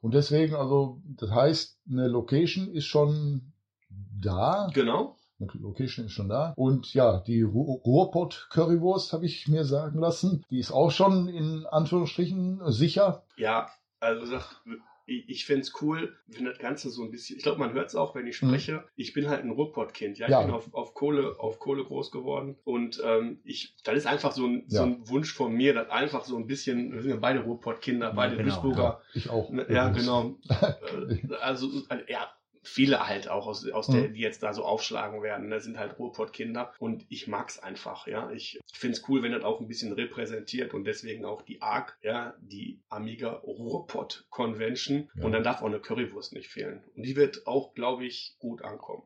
[0.00, 3.52] Und deswegen, also, das heißt, eine Location ist schon
[3.90, 4.70] da.
[4.72, 5.16] Genau.
[5.40, 6.52] Eine Location ist schon da.
[6.56, 10.44] Und ja, die Ru- Ruhrpott Currywurst habe ich mir sagen lassen.
[10.50, 13.24] Die ist auch schon in Anführungsstrichen sicher.
[13.36, 13.68] Ja,
[14.00, 14.62] also sag,
[15.06, 17.88] ich, ich finde es cool, wenn das Ganze so ein bisschen, ich glaube, man hört
[17.88, 18.84] es auch, wenn ich spreche.
[18.96, 20.26] Ich bin halt ein Ruhrpott-Kind, ja.
[20.26, 20.32] Ich Mhm.
[20.40, 20.42] Ja.
[20.46, 22.56] bin auf, auf, Kohle, auf Kohle groß geworden.
[22.64, 24.84] Und ähm, ich, das ist einfach so ein, so Ja.
[24.84, 28.36] ein Wunsch von mir, dass einfach so ein bisschen, wir sind ja beide Ruhrpott-Kinder, beide
[28.36, 29.00] genau, Duisburger.
[29.14, 29.50] Ich auch.
[29.68, 30.36] Ja, genau.
[30.50, 32.28] Äh, also, also, ja,
[32.62, 34.14] viele halt auch aus, aus der, Mhm.
[34.14, 38.30] die jetzt da so aufschlagen werden, ne, sind halt Ruhrpott-Kinder und ich mag's einfach, ja.
[38.32, 42.34] Ich find's cool, wenn das auch ein bisschen repräsentiert und deswegen auch die ARC, ja,
[42.40, 45.24] die Amiga Ruhrpott Convention Ja.
[45.24, 46.84] und dann darf auch eine Currywurst nicht fehlen.
[46.96, 49.02] Und die wird auch, glaube ich, gut ankommen.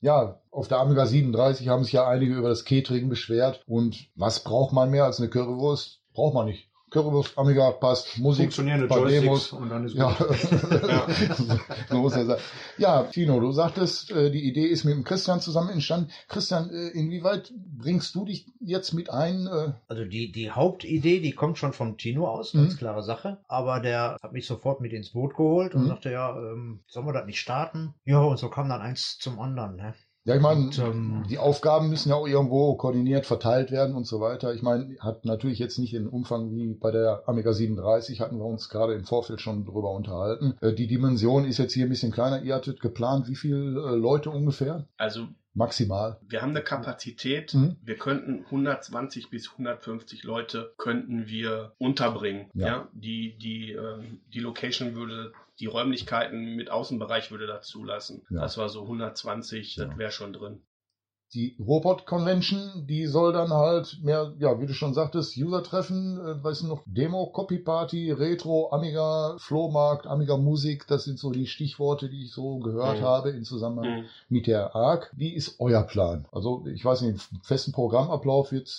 [0.00, 3.62] Ja, auf der Amiga 37 haben sich ja einige über das Catering beschwert.
[3.66, 6.02] Und was braucht man mehr als eine Currywurst?
[6.12, 6.70] Braucht man nicht.
[6.96, 9.52] Currywurst, Amiga, passt, Musik, Funktionierende Joysticks Demos.
[9.52, 10.36] und dann ist Ja, gut.
[11.90, 12.38] so muss er sein.
[12.78, 16.10] Ja, Tino, du sagtest, äh, die Idee ist mit dem Christian zusammen entstanden.
[16.28, 19.46] Christian, äh, inwieweit bringst du dich jetzt mit ein?
[19.46, 22.78] äh, Also die, die Hauptidee, die kommt schon vom Tino aus, ganz Mhm.
[22.78, 23.38] klare Sache.
[23.48, 25.88] Aber der hat mich sofort mit ins Boot geholt und Mhm.
[25.88, 27.94] sagte, ja, ähm, sollen wir das nicht starten?
[28.04, 29.76] Ja, und so kam dann eins zum anderen.
[29.76, 29.94] Ne?
[30.26, 34.20] Ja, ich meine, ähm, die Aufgaben müssen ja auch irgendwo koordiniert verteilt werden und so
[34.20, 34.52] weiter.
[34.52, 38.44] Ich meine, hat natürlich jetzt nicht den Umfang wie bei der Amiga 37, hatten wir
[38.44, 40.54] uns gerade im Vorfeld schon drüber unterhalten.
[40.60, 42.42] Äh, Die Dimension ist jetzt hier ein bisschen kleiner.
[42.42, 44.86] Ihr hattet geplant, wie viele äh, Leute ungefähr?
[44.96, 46.18] Also Maximal.
[46.28, 47.76] wir haben eine Kapazität, Mhm.
[47.82, 52.50] wir könnten 120 bis 150 Leute könnten wir unterbringen.
[52.52, 52.66] Ja.
[52.66, 58.26] Ja, die die ähm, die Location würde die Räumlichkeiten mit Außenbereich würde das zulassen.
[58.30, 58.40] Ja.
[58.42, 59.86] Das war so 120, Ja.
[59.86, 60.62] das wäre schon drin.
[61.34, 66.44] Die Robot Convention, die soll dann halt mehr, ja, wie du schon sagtest, User-Treffen, äh,
[66.44, 71.46] weißt du noch, Demo, Copy Party, Retro, Amiga, Flohmarkt, Amiga Musik, das sind so die
[71.46, 73.04] Stichworte, die ich so gehört Mhm.
[73.04, 74.04] habe im Zusammenhang Mhm.
[74.28, 75.10] mit der ARC.
[75.16, 76.26] Wie ist euer Plan?
[76.30, 78.70] Also ich weiß nicht, einen festen Programmablauf wird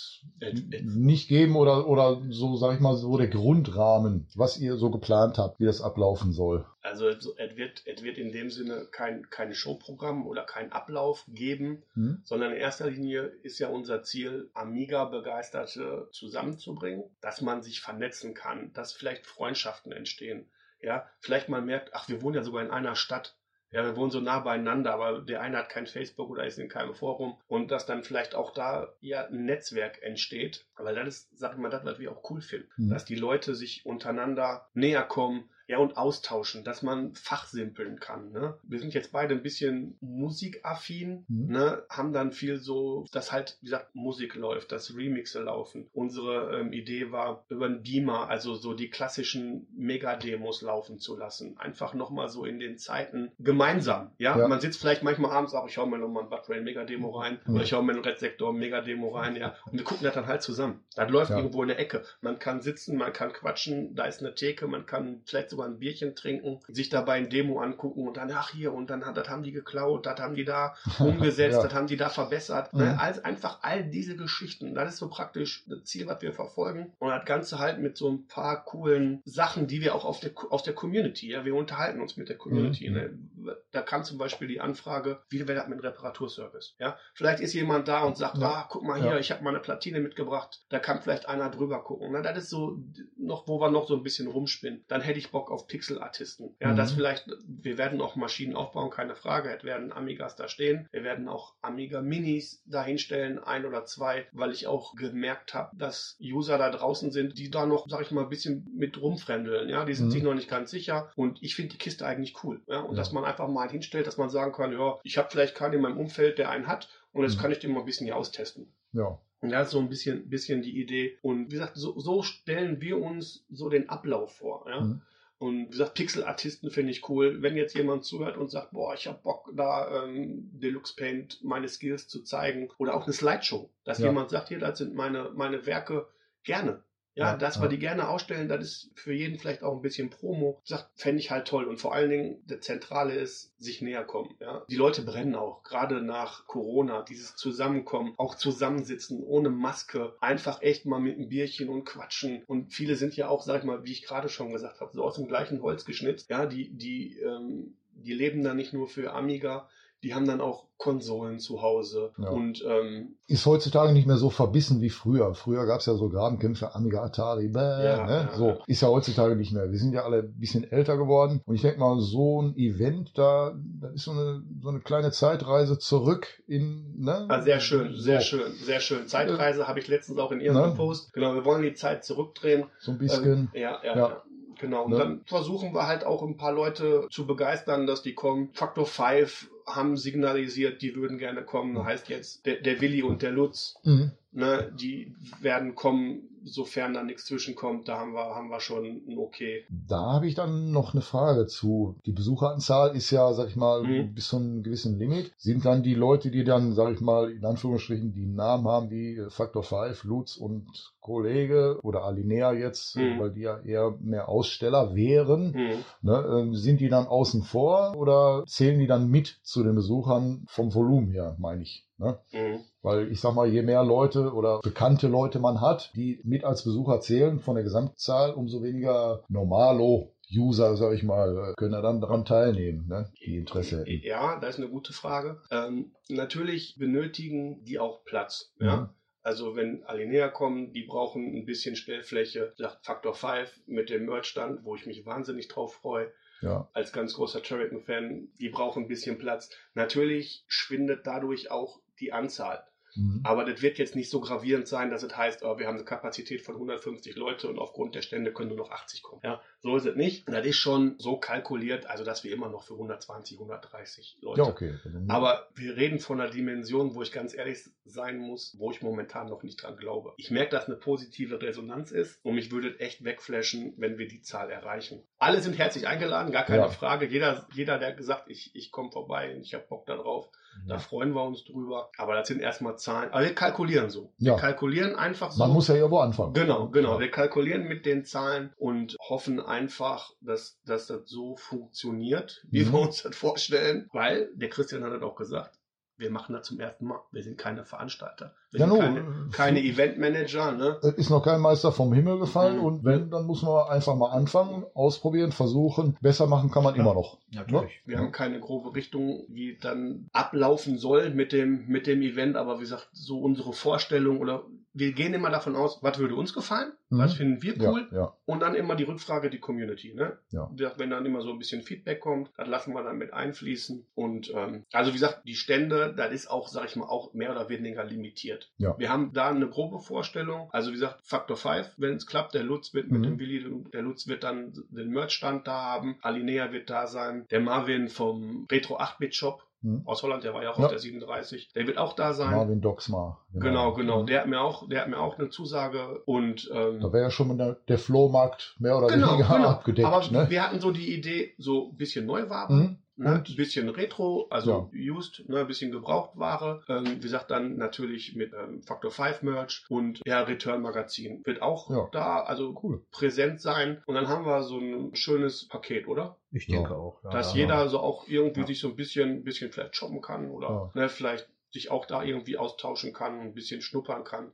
[0.83, 5.37] nicht geben oder, oder so, sag ich mal, so der Grundrahmen, was ihr so geplant
[5.37, 6.65] habt, wie das ablaufen soll.
[6.87, 11.83] Also es wird, es wird in dem Sinne kein, kein Showprogramm oder kein Ablauf geben,
[11.93, 12.21] Hm?
[12.23, 18.73] sondern in erster Linie ist ja unser Ziel, Amiga-Begeisterte zusammenzubringen, dass man sich vernetzen kann,
[18.73, 20.49] dass vielleicht Freundschaften entstehen.
[20.81, 23.35] Ja, vielleicht man merkt, ach, wir wohnen ja sogar in einer Stadt.
[23.71, 26.69] Ja, wir wohnen so nah beieinander, aber der eine hat kein Facebook oder ist in
[26.69, 30.65] keinem Forum und dass dann vielleicht auch da ja ein Netzwerk entsteht.
[30.77, 32.69] Weil das ist, sag ich mal, das, was wir auch cool finden.
[32.77, 32.89] Mhm.
[32.89, 38.31] Dass die Leute sich untereinander näher kommen, ja, und austauschen, dass man fachsimpeln kann.
[38.31, 38.57] Ne?
[38.63, 41.47] Wir sind jetzt beide ein bisschen musikaffin, Mhm.
[41.51, 41.83] ne?
[41.89, 45.89] haben dann viel so, dass halt, wie gesagt, Musik läuft, dass Remixe laufen.
[45.93, 51.57] Unsere ähm, Idee war, über einen Beamer, also so die klassischen Megademos laufen zu lassen.
[51.57, 54.11] Einfach nochmal so in den Zeiten gemeinsam.
[54.17, 54.37] Ja?
[54.37, 54.47] Ja.
[54.47, 57.39] man sitzt vielleicht manchmal abends auch, ich hau mir nochmal ein Bud Rain Megademo rein
[57.45, 57.55] Mhm.
[57.55, 59.55] oder ich hau mir ein Red Sector Megademo rein, ja.
[59.65, 60.83] Und wir gucken das dann halt zusammen.
[60.95, 61.37] Das läuft Ja.
[61.37, 62.03] irgendwo in der Ecke.
[62.21, 65.67] Man kann sitzen, man kann quatschen, da ist eine Theke, man kann vielleicht sogar sogar
[65.67, 69.17] ein Bierchen trinken, sich dabei ein Demo angucken und dann, ach hier, und dann hat,
[69.17, 71.63] das haben die geklaut, das haben die da umgesetzt, Ja.
[71.63, 72.71] das haben die da verbessert.
[72.73, 72.79] Mhm.
[72.79, 72.99] Ne?
[72.99, 74.75] Also einfach all diese Geschichten.
[74.75, 76.93] Das ist so praktisch das Ziel, was wir verfolgen.
[76.99, 80.31] Und das Ganze halt mit so ein paar coolen Sachen, die wir auch auf der,
[80.49, 82.89] aus der Community, ja, wir unterhalten uns mit der Community.
[82.89, 82.95] Mhm.
[82.95, 83.57] Ne?
[83.71, 86.75] Da kam zum Beispiel die Anfrage, wie wäre das mit Reparaturservice?
[86.79, 86.97] Ja?
[87.15, 88.47] Vielleicht ist jemand da und sagt, Ja.
[88.49, 89.17] ah, guck mal hier, Ja.
[89.19, 92.09] ich habe mal eine Platine mitgebracht, da kann vielleicht einer drüber gucken.
[92.11, 92.77] Na, das ist so
[93.17, 94.83] noch, wo wir noch so ein bisschen rumspinnen.
[94.87, 96.55] Dann hätte ich Bock auf Pixel-Artisten.
[96.59, 96.77] Ja, Mhm.
[96.77, 99.55] das vielleicht, wir werden auch Maschinen aufbauen, keine Frage.
[99.55, 100.87] Es werden Amigas da stehen.
[100.91, 105.75] Wir werden auch Amiga Minis da hinstellen, ein oder zwei, weil ich auch gemerkt habe,
[105.77, 109.69] dass User da draußen sind, die da noch, sag ich mal, ein bisschen mit rumfremdeln.
[109.69, 110.11] Ja, die sind Mhm.
[110.11, 111.11] sich noch nicht ganz sicher.
[111.15, 112.61] Und ich finde die Kiste eigentlich cool.
[112.67, 112.97] Ja, und Ja.
[112.97, 115.81] dass man einfach mal hinstellt, dass man sagen kann, ja, ich habe vielleicht keinen in
[115.81, 116.89] meinem Umfeld, der einen hat.
[117.13, 117.41] Und jetzt Mhm.
[117.41, 118.71] kann ich den mal ein bisschen hier austesten.
[118.93, 119.19] Ja.
[119.39, 121.17] Und das ist so ein bisschen, bisschen die Idee.
[121.21, 124.65] Und wie gesagt, so, so stellen wir uns so den Ablauf vor.
[124.67, 124.81] Ja?
[124.81, 125.01] Mhm.
[125.39, 127.41] Und wie gesagt, Pixel-Artisten finde ich cool.
[127.43, 131.67] Wenn jetzt jemand zuhört und sagt, boah, ich habe Bock, da ähm, Deluxe Paint meine
[131.69, 132.69] Skills zu zeigen.
[132.79, 133.69] Oder auch eine Slideshow.
[133.83, 134.07] Dass Ja.
[134.07, 136.07] jemand sagt, hier, das sind meine, meine Werke
[136.43, 136.81] gerne.
[137.17, 137.63] Ja, Ja, dass ja.
[137.63, 140.61] wir die gerne ausstellen, das ist für jeden vielleicht auch ein bisschen Promo.
[140.63, 141.65] Sagt, fände ich halt toll.
[141.65, 144.35] Und vor allen Dingen, der Zentrale ist, sich näher kommen.
[144.39, 144.63] Ja?
[144.69, 150.85] Die Leute brennen auch, gerade nach Corona, dieses Zusammenkommen, auch zusammensitzen, ohne Maske, einfach echt
[150.85, 152.43] mal mit einem Bierchen und quatschen.
[152.45, 155.03] Und viele sind ja auch, sag ich mal, wie ich gerade schon gesagt habe, so
[155.03, 156.29] aus dem gleichen Holz geschnitzt.
[156.29, 159.67] Ja, die, die, ähm, die leben da nicht nur für Amiga,
[160.03, 162.11] die haben dann auch Konsolen zu Hause.
[162.19, 162.29] Ja.
[162.29, 165.33] Und ähm, Ist heutzutage nicht mehr so verbissen wie früher.
[165.33, 168.29] Früher gab es ja so Grabenkämpfe, Amiga, Atari, bäh, Ja, ne?
[168.31, 169.71] ja, so ist ja heutzutage nicht mehr.
[169.71, 173.17] Wir sind ja alle ein bisschen älter geworden und ich denke mal, so ein Event
[173.17, 177.25] da, das ist so eine, so eine kleine Zeitreise zurück in, ne?
[177.27, 179.07] Ah, sehr schön, sehr schön, sehr schön.
[179.07, 180.73] Zeitreise habe ich letztens auch in Ihrem Ne?
[180.77, 181.11] Post.
[181.13, 182.65] Genau, wir wollen die Zeit zurückdrehen.
[182.79, 183.25] So ein bisschen.
[183.25, 184.23] Ähm, ja, ja, Ja.
[184.59, 184.85] Genau.
[184.85, 184.97] Und Ne?
[184.97, 188.49] dann versuchen wir halt auch ein paar Leute zu begeistern, dass die kommen.
[188.53, 191.83] Factor 5 haben signalisiert, die würden gerne kommen.
[191.83, 194.11] Heißt jetzt, der, der Willi und der Lutz, Mhm.
[194.31, 197.87] ne, die werden kommen, sofern da nichts zwischenkommt.
[197.87, 199.65] Da haben wir, haben wir schon ein Okay.
[199.69, 201.95] Da habe ich dann noch eine Frage zu.
[202.05, 204.13] Die Besucheranzahl ist ja, sag ich mal, Mhm.
[204.13, 205.31] bis zu einem gewissen Limit.
[205.37, 209.21] Sind dann die Leute, die dann, sag ich mal, in Anführungsstrichen die Namen haben wie
[209.29, 210.65] Factor 5, Lutz und
[211.01, 213.19] Kollege oder Alinea jetzt, Mhm.
[213.19, 215.77] weil die ja eher mehr Aussteller wären, Hm.
[216.01, 220.43] ne, ähm, sind die dann außen vor oder zählen die dann mit zu den Besuchern
[220.47, 221.86] vom Volumen her, meine ich.
[221.97, 222.19] Ne?
[222.29, 222.59] Hm.
[222.81, 226.63] Weil ich sag mal, je mehr Leute oder bekannte Leute man hat, die mit als
[226.63, 232.01] Besucher zählen von der Gesamtzahl, umso weniger normalo User, sag ich mal, können da dann
[232.01, 233.11] daran teilnehmen, ne?
[233.25, 234.05] die Interesse hätten.
[234.05, 235.41] Ja, das ist eine gute Frage.
[235.51, 238.53] Ähm, natürlich benötigen die auch Platz.
[238.59, 238.75] Ja?
[238.77, 238.89] Mhm.
[239.23, 242.53] Also wenn Alinea kommen, die brauchen ein bisschen Stellfläche.
[242.57, 246.11] Sagt Factor 5 mit dem Merch-Stand, wo ich mich wahnsinnig drauf freue.
[246.41, 249.49] Ja, Als ganz großer Turrican-Fan, die brauchen ein bisschen Platz.
[249.73, 252.63] Natürlich schwindet dadurch auch die Anzahl.
[252.95, 253.21] mhm.
[253.23, 255.85] Aber das wird jetzt nicht so gravierend sein, dass es heißt, oh, wir haben eine
[255.85, 259.21] Kapazität von 150 Leute und aufgrund der Stände können nur noch 80 kommen.
[259.23, 260.27] Ja, so ist es nicht.
[260.29, 264.41] Das ist schon so kalkuliert, also dass wir immer noch für 120, 130 Leute.
[264.41, 264.73] ja okay.
[265.09, 269.27] Aber wir reden von einer Dimension, wo ich ganz ehrlich sein muss, wo ich momentan
[269.29, 270.13] noch nicht dran glaube.
[270.17, 274.21] Ich merke, dass eine positive Resonanz ist und mich würde echt wegflashen, wenn wir die
[274.21, 275.03] Zahl erreichen.
[275.19, 276.69] Alle sind herzlich eingeladen, gar keine Ja.
[276.69, 277.05] Frage.
[277.07, 280.29] Jeder, jeder, der gesagt, ich, ich komme vorbei und ich habe Bock darauf,
[280.67, 281.89] da freuen wir uns drüber.
[281.97, 283.11] Aber das sind erstmal Zahlen.
[283.11, 284.13] Aber wir kalkulieren so.
[284.17, 284.33] Ja.
[284.33, 285.39] Wir kalkulieren einfach so.
[285.43, 286.33] Man muss ja irgendwo anfangen.
[286.33, 286.93] Genau, genau.
[286.95, 286.99] Ja.
[286.99, 292.71] Wir kalkulieren mit den Zahlen und hoffen einfach, dass, dass das so funktioniert, wie Mhm.
[292.73, 293.89] wir uns das vorstellen.
[293.93, 295.57] Weil der Christian hat das auch gesagt.
[295.99, 296.99] Wir machen das zum ersten Mal.
[297.11, 298.33] Wir sind keine Veranstalter.
[298.51, 300.51] Wir Ja, sind nun, keine, äh, keine Eventmanager.
[300.51, 300.77] Ne?
[300.83, 302.63] Es ist noch kein Meister vom Himmel gefallen Mhm.
[302.65, 305.97] und wenn, dann muss man einfach mal anfangen, ausprobieren, versuchen.
[306.01, 307.17] Besser machen kann man immer noch.
[307.33, 307.81] Natürlich.
[307.85, 312.35] Wir haben keine grobe Richtung, wie dann ablaufen soll mit dem, mit dem Event.
[312.37, 314.43] Aber wie gesagt, so unsere Vorstellung oder
[314.77, 316.71] wir gehen immer davon aus, was würde uns gefallen?
[316.89, 316.97] Mhm.
[316.99, 317.87] Was finden wir Ja, cool?
[317.91, 318.13] ja.
[318.25, 319.93] Und dann immer die Rückfrage, die Community.
[319.93, 320.17] Ne?
[320.29, 320.49] Ja.
[320.77, 323.85] Wenn dann immer so ein bisschen Feedback kommt, das lassen wir dann mit einfließen.
[323.95, 327.31] Und ähm, also wie gesagt, die Stände, das ist auch, sag ich mal, auch mehr
[327.31, 328.51] oder weniger limitiert.
[328.57, 328.75] Ja.
[328.77, 330.49] Wir haben da eine grobe Vorstellung.
[330.51, 333.03] Also wie gesagt, Faktor 5, wenn es klappt, der Lutz wird mit Mhm.
[333.03, 337.39] dem Willi, der Lutz wird dann den Merch-Stand da haben, Alinea wird da sein, der
[337.41, 339.81] Marvin vom Retro 8-Bit-Shop Mhm.
[339.85, 340.65] aus Holland, der war ja auch Ja.
[340.65, 342.31] auf der 37, der wird auch da sein.
[342.31, 343.21] Marvin Doxmar.
[343.33, 344.03] Genau, genau.
[344.03, 344.07] Mhm.
[344.07, 347.09] Der hat mir auch, der hat mir auch eine Zusage und ähm, Da wäre ja
[347.09, 349.49] schon mal der, der Flohmarkt mehr oder genau, weniger genau.
[349.49, 349.87] abgedeckt.
[349.87, 350.29] Aber ne?
[350.29, 352.76] wir hatten so die Idee, so ein bisschen Neuwaben, Mhm.
[352.99, 353.23] Ne?
[353.27, 355.41] Ein bisschen Retro, also used, ne?
[355.41, 356.63] ein bisschen Gebrauchtware.
[356.67, 361.43] Ähm, wie gesagt, dann natürlich mit ähm, Factor 5 Merch und ja, Return Magazin wird
[361.43, 361.89] auch Ja.
[361.91, 362.83] da, also Cool.
[362.91, 363.83] präsent sein.
[363.85, 366.17] Und dann haben wir so ein schönes Paket, oder?
[366.31, 366.75] Ich denke Ja.
[366.75, 367.03] auch.
[367.03, 367.41] Ja, Dass ja.
[367.41, 368.47] jeder so auch irgendwie Ja.
[368.47, 372.37] sich so ein bisschen, bisschen vielleicht shoppen kann oder ne, vielleicht sich auch da irgendwie
[372.37, 374.31] austauschen kann, ein bisschen schnuppern kann.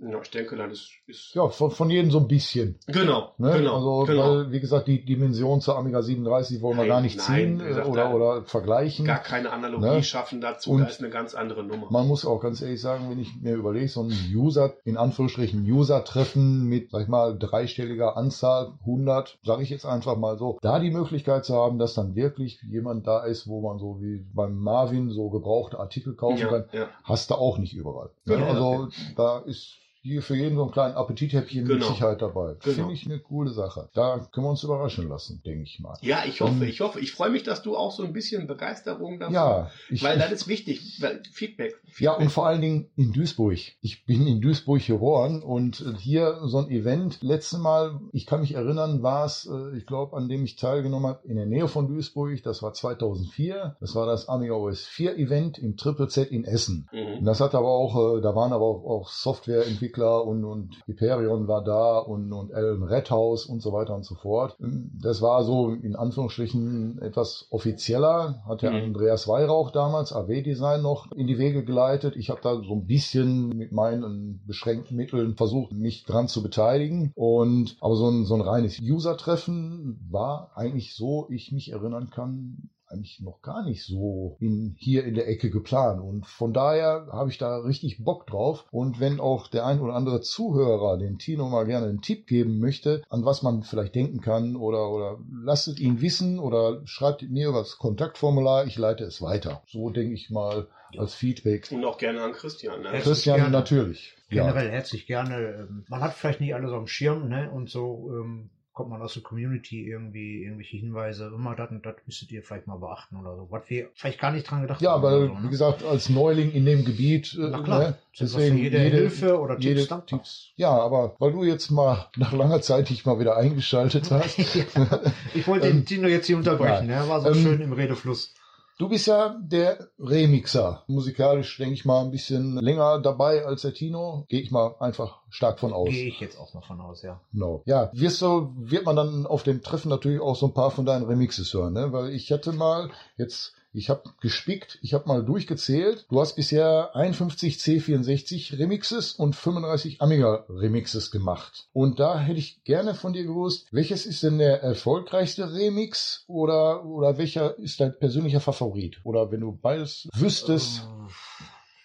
[0.00, 2.78] Ja, ich denke, dann ist, ist Ja, von, von jedem so ein bisschen.
[2.88, 3.52] genau, Ne?
[3.58, 4.22] genau, also, genau.
[4.38, 7.58] weil, wie gesagt, die Dimension zur Amiga 37 wollen wir Nein, gar nicht nein, ziehen
[7.60, 9.06] gesagt, oder, oder vergleichen.
[9.06, 10.02] gar keine Analogie Ne?
[10.02, 11.86] schaffen dazu, Und da ist eine ganz andere Nummer.
[11.90, 15.64] Man muss auch ganz ehrlich sagen, wenn ich mir überlege, so ein User, in Anführungsstrichen
[15.64, 20.80] User-Treffen mit, sag ich mal, dreistelliger Anzahl, 100, sage ich jetzt einfach mal so, da
[20.80, 24.56] die Möglichkeit zu haben, dass dann wirklich jemand da ist, wo man so wie beim
[24.58, 26.88] Marvin so gebrauchte Artikel kaufen Ja, kann, ja.
[27.04, 28.10] hast du auch nicht überall.
[28.26, 28.46] Genau.
[28.46, 29.76] Also da ist
[30.20, 31.88] für jeden so ein kleines Appetithäppchen mit Genau.
[31.88, 32.54] Sicherheit dabei.
[32.62, 32.74] Genau.
[32.74, 33.88] Finde ich eine coole Sache.
[33.94, 35.96] Da können wir uns überraschen lassen, denke ich mal.
[36.02, 37.00] Ja, ich hoffe, Ähm, ich hoffe.
[37.00, 40.30] Ich freue mich, dass du auch so ein bisschen Begeisterung dafür Ja, ich- Weil das
[40.32, 41.74] ist wichtig, weil Feedback.
[41.98, 43.58] Ja, und vor allen Dingen in Duisburg.
[43.80, 47.22] Ich bin in Duisburg geboren und äh, hier so ein Event.
[47.22, 51.06] Letztes Mal, ich kann mich erinnern, war es, äh, ich glaube, an dem ich teilgenommen
[51.08, 52.42] habe, in der Nähe von Duisburg.
[52.42, 53.76] Das war 2004.
[53.80, 56.88] Das war das Amiga OS 4 Event im Triple Z in Essen.
[56.92, 57.18] Mhm.
[57.20, 61.48] Und das hat aber auch, äh, da waren aber auch, auch Softwareentwickler und, und Hyperion
[61.48, 64.56] war da und, und Alan Redhouse und so weiter und so fort.
[65.00, 68.84] Das war so in Anführungsstrichen etwas offizieller, hat der Mhm.
[68.86, 72.16] Andreas Weihrauch damals AW-Design noch in die Wege geleitet.
[72.16, 77.12] Ich habe da so ein bisschen mit meinen beschränkten Mitteln versucht, mich dran zu beteiligen.
[77.14, 82.70] Und aber so ein, so ein reines User-Treffen war eigentlich so, ich mich erinnern kann,
[82.94, 86.00] eigentlich noch gar nicht so in, hier in der Ecke geplant.
[86.00, 88.64] Und von daher habe ich da richtig Bock drauf.
[88.70, 92.58] Und wenn auch der ein oder andere Zuhörer den Tino mal gerne einen Tipp geben
[92.58, 97.22] möchte, an was man vielleicht denken kann oder, oder lasst es ihn wissen oder schreibt
[97.22, 99.62] mir über das Kontaktformular, ich leite es weiter.
[99.66, 101.68] So denke ich mal als Feedback.
[101.72, 102.82] Und auch gerne an Christian.
[102.82, 103.00] Ne?
[103.00, 103.50] Christian gerne.
[103.50, 104.14] natürlich.
[104.30, 104.44] Ja.
[104.44, 105.66] Generell herzlich gerne.
[105.68, 107.50] Ähm, Man hat vielleicht nicht alles dem Schirm, ne?
[107.50, 111.94] Und so ähm, kommt man aus der Community irgendwie irgendwelche Hinweise, immer das und das
[112.06, 113.46] müsstet ihr vielleicht mal beachten oder so.
[113.50, 115.02] Was wir vielleicht gar nicht dran gedacht Ja, haben.
[115.04, 115.48] weil, oder so, wie ne?
[115.50, 119.54] gesagt, als Neuling in dem Gebiet, äh, Na klar, ne, deswegen für jede Hilfe oder
[119.54, 120.06] Tipps jede dankbar.
[120.06, 120.48] Tipps.
[120.56, 124.38] Ja, aber weil du jetzt mal nach langer Zeit dich mal wieder eingeschaltet hast.
[125.34, 127.02] Ich wollte den Tino jetzt hier unterbrechen, ja.
[127.04, 127.08] ne?
[127.08, 128.34] war so Ähm, schön im Redefluss.
[128.76, 130.82] Du bist ja der Remixer.
[130.88, 134.24] Musikalisch, denke ich mal, ein bisschen länger dabei als der Tino.
[134.28, 135.90] Gehe ich mal einfach stark von aus.
[135.90, 137.20] Gehe ich jetzt auch noch von aus, ja.
[137.32, 137.62] Genau.
[137.66, 140.84] Ja, wirst du, wird man dann auf dem Treffen natürlich auch so ein paar von
[140.84, 141.92] deinen Remixes hören, ne?
[141.92, 146.06] Weil ich hatte mal jetzt, ich habe gespickt, ich habe mal durchgezählt.
[146.08, 151.68] Du hast bisher 51 C64 Remixes und 35 Amiga Remixes gemacht.
[151.72, 156.84] Und da hätte ich gerne von dir gewusst, welches ist denn der erfolgreichste Remix oder
[156.84, 159.00] oder welcher ist dein persönlicher Favorit?
[159.04, 160.88] Oder wenn du beides wüsstest.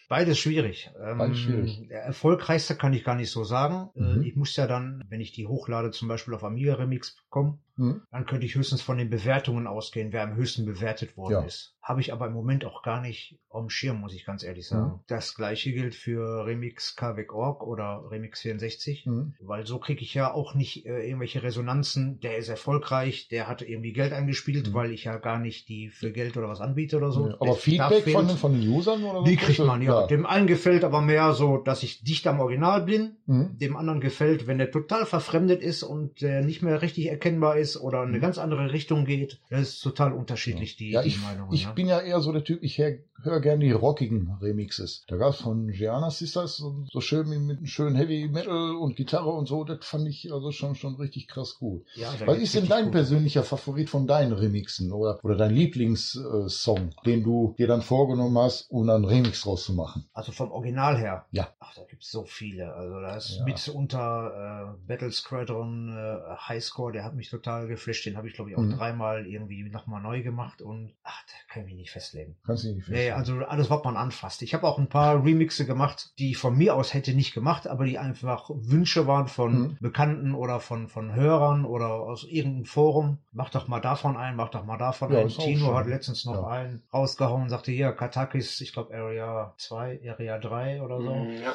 [0.07, 0.89] Beides schwierig.
[0.99, 1.87] Ähm, Beides schwierig.
[1.87, 3.89] Der erfolgreichste kann ich gar nicht so sagen.
[3.93, 4.23] Mhm.
[4.23, 7.59] Äh, Ich muss ja dann, wenn ich die hochlade, zum Beispiel auf Amiga Remix bekommen,
[7.79, 8.01] Mhm.
[8.11, 11.41] dann könnte ich höchstens von den Bewertungen ausgehen, wer am höchsten bewertet worden Ja.
[11.41, 11.75] ist.
[11.81, 14.67] Habe ich aber im Moment auch gar nicht auf dem Schirm, muss ich ganz ehrlich
[14.67, 14.91] sagen.
[14.91, 14.99] Mhm.
[15.07, 19.33] Das gleiche gilt für Remix KWEG Org oder Remix 64, Mhm.
[19.39, 22.19] weil so kriege ich ja auch nicht äh, irgendwelche Resonanzen.
[22.19, 26.11] Der ist erfolgreich, der hat irgendwie Geld eingespielt, weil ich ja gar nicht die für
[26.11, 27.25] Geld oder was anbiete oder so.
[27.39, 30.01] Aber Da Feedback fehlt- von, den- von den Usern oder die kriegt man, ja.
[30.01, 30.07] Ja.
[30.07, 33.15] Dem einen gefällt aber mehr so, dass ich dicht am Original bin.
[33.25, 37.68] Dem anderen gefällt, wenn der total verfremdet ist und der nicht mehr richtig erkennbar ist
[37.77, 39.39] oder in eine ganz andere Richtung geht.
[39.49, 40.93] Das ist total unterschiedlich, die, Mhm.
[40.93, 41.53] Ja, die ich, Meinungen.
[41.53, 41.73] ich ne?
[41.73, 45.03] bin ja eher so der Typ, ich höre hör gerne die rockigen Remixes.
[45.07, 48.95] Da gab es von Gianna Sisters so, so schön mit, mit schön Heavy Metal und
[48.95, 51.85] Gitarre und so, das fand ich also schon, schon richtig krass gut.
[51.95, 52.93] Ja, Was ist denn dein gut.
[52.93, 58.69] persönlicher Favorit von deinen Remixen oder, oder dein Lieblingssong, den du dir dann vorgenommen hast,
[58.69, 60.05] um dann einen Remix draus zu machen?
[60.13, 61.25] Also vom Original her.
[61.31, 61.49] Ja.
[61.59, 62.73] Ach, da gibt's so viele.
[62.73, 63.45] Also da ist Ja.
[63.45, 68.05] mitunter äh, Battle Squadron äh, Highscore, der hat mich total geflasht.
[68.05, 68.77] Den habe ich, glaube ich, auch Mhm.
[68.77, 72.37] dreimal irgendwie nochmal neu gemacht und ach, da kann ich mich nicht festlegen.
[72.45, 73.39] Kannst du nicht Nee, festlegen.
[73.41, 74.41] also alles, was man anfasst.
[74.41, 77.67] Ich habe auch ein paar Remixe gemacht, die ich von mir aus hätte nicht gemacht,
[77.67, 79.77] aber die einfach Wünsche waren von Mhm.
[79.79, 83.17] Bekannten oder von, von Hörern oder aus irgendeinem Forum.
[83.31, 85.29] Mach doch mal davon ein, mach doch mal davon Ja, ein.
[85.29, 86.47] Tino hat letztens noch Ja.
[86.47, 91.13] einen rausgehauen, sagte hier, Katakis, ich glaube Area 2, Area 3 oder so.
[91.15, 91.53] Mhm, ja.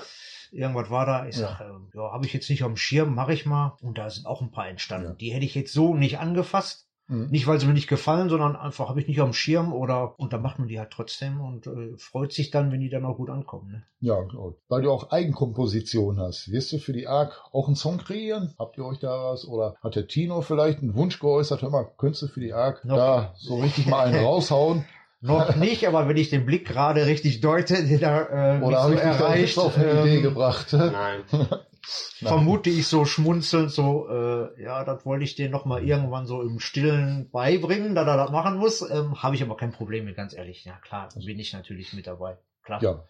[0.53, 1.27] Irgendwas war da.
[1.27, 1.49] Ich Ja.
[1.49, 3.77] sag, äh, ja, habe ich jetzt nicht auf dem Schirm, mache ich mal.
[3.81, 5.09] Und da sind auch ein paar entstanden.
[5.09, 5.14] Ja.
[5.14, 6.87] Die hätte ich jetzt so nicht angefasst.
[7.07, 7.29] Mhm.
[7.31, 10.19] Nicht, weil sie mir nicht gefallen, sondern einfach habe ich nicht auf dem Schirm oder
[10.19, 13.05] und da macht man die halt trotzdem und äh, freut sich dann, wenn die dann
[13.05, 13.71] auch gut ankommen.
[13.73, 13.83] Ne?
[14.01, 14.55] Ja, genau.
[14.69, 16.51] Weil du auch Eigenkomposition hast.
[16.51, 18.55] Wirst du für die ARC auch einen Song kreieren?
[18.59, 19.47] Habt ihr euch da was?
[19.47, 21.61] Oder hat der Tino vielleicht einen Wunsch geäußert?
[21.61, 24.85] Hör mal, könntest du für die ARC Noch- da so richtig mal einen raushauen?
[25.21, 28.77] Noch nicht, aber wenn ich den Blick gerade richtig deute, der da äh, mich Oder
[28.77, 30.67] so habe ich dich da erreicht, auf eine Idee ähm, gebracht?
[30.73, 31.21] Nein.
[31.85, 36.42] vermute ich so schmunzelnd so, äh, ja, das wollte ich dir noch mal irgendwann so
[36.42, 38.82] im Stillen beibringen, dass er das machen muss.
[38.88, 40.64] Ähm, Habe ich aber kein Problem mit, ganz ehrlich.
[40.64, 42.38] Ja klar, bin ich natürlich mit dabei.
[42.62, 42.82] Klar.
[42.82, 43.04] Ja.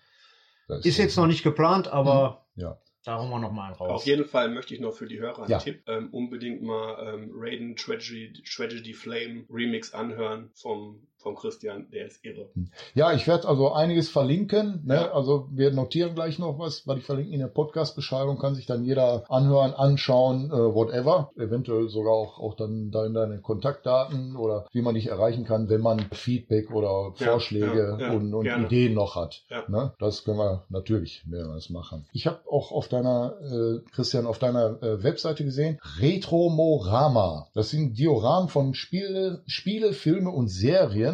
[0.69, 2.79] Das Ist jetzt noch nicht geplant, aber Ja.
[3.05, 3.91] da hauen wir noch mal einen raus.
[3.91, 5.59] Auf jeden Fall möchte ich noch für die Hörer einen Ja.
[5.59, 5.83] Tipp.
[5.87, 11.89] Ähm, unbedingt mal ähm, Raiden Tragedy, Tragedy Flame Remix anhören vom, vom Christian.
[11.91, 12.49] Der ist irre.
[12.95, 14.83] Ja, ich werde also einiges verlinken.
[14.85, 14.95] Ne?
[14.95, 15.13] Ja.
[15.13, 18.85] Also wir notieren gleich noch was, weil ich verlinke in der Podcast-Beschreibung, kann sich dann
[18.85, 21.33] jeder anhören, anschauen, äh, whatever.
[21.37, 25.81] Eventuell sogar auch, auch dann deine, deine Kontaktdaten oder wie man dich erreichen kann, wenn
[25.81, 28.45] man Feedback oder Ja, Vorschläge ja, und, und.
[28.47, 29.43] Ideen noch hat.
[29.69, 29.95] Ne?
[29.99, 32.07] Das können wir natürlich mehrmals machen.
[32.13, 37.49] Ich habe auch auf deiner, äh, Christian, auf deiner äh, Webseite gesehen, Retromorama.
[37.55, 41.14] Das sind Dioramen von Spiele, Spiele, Filme und Serien.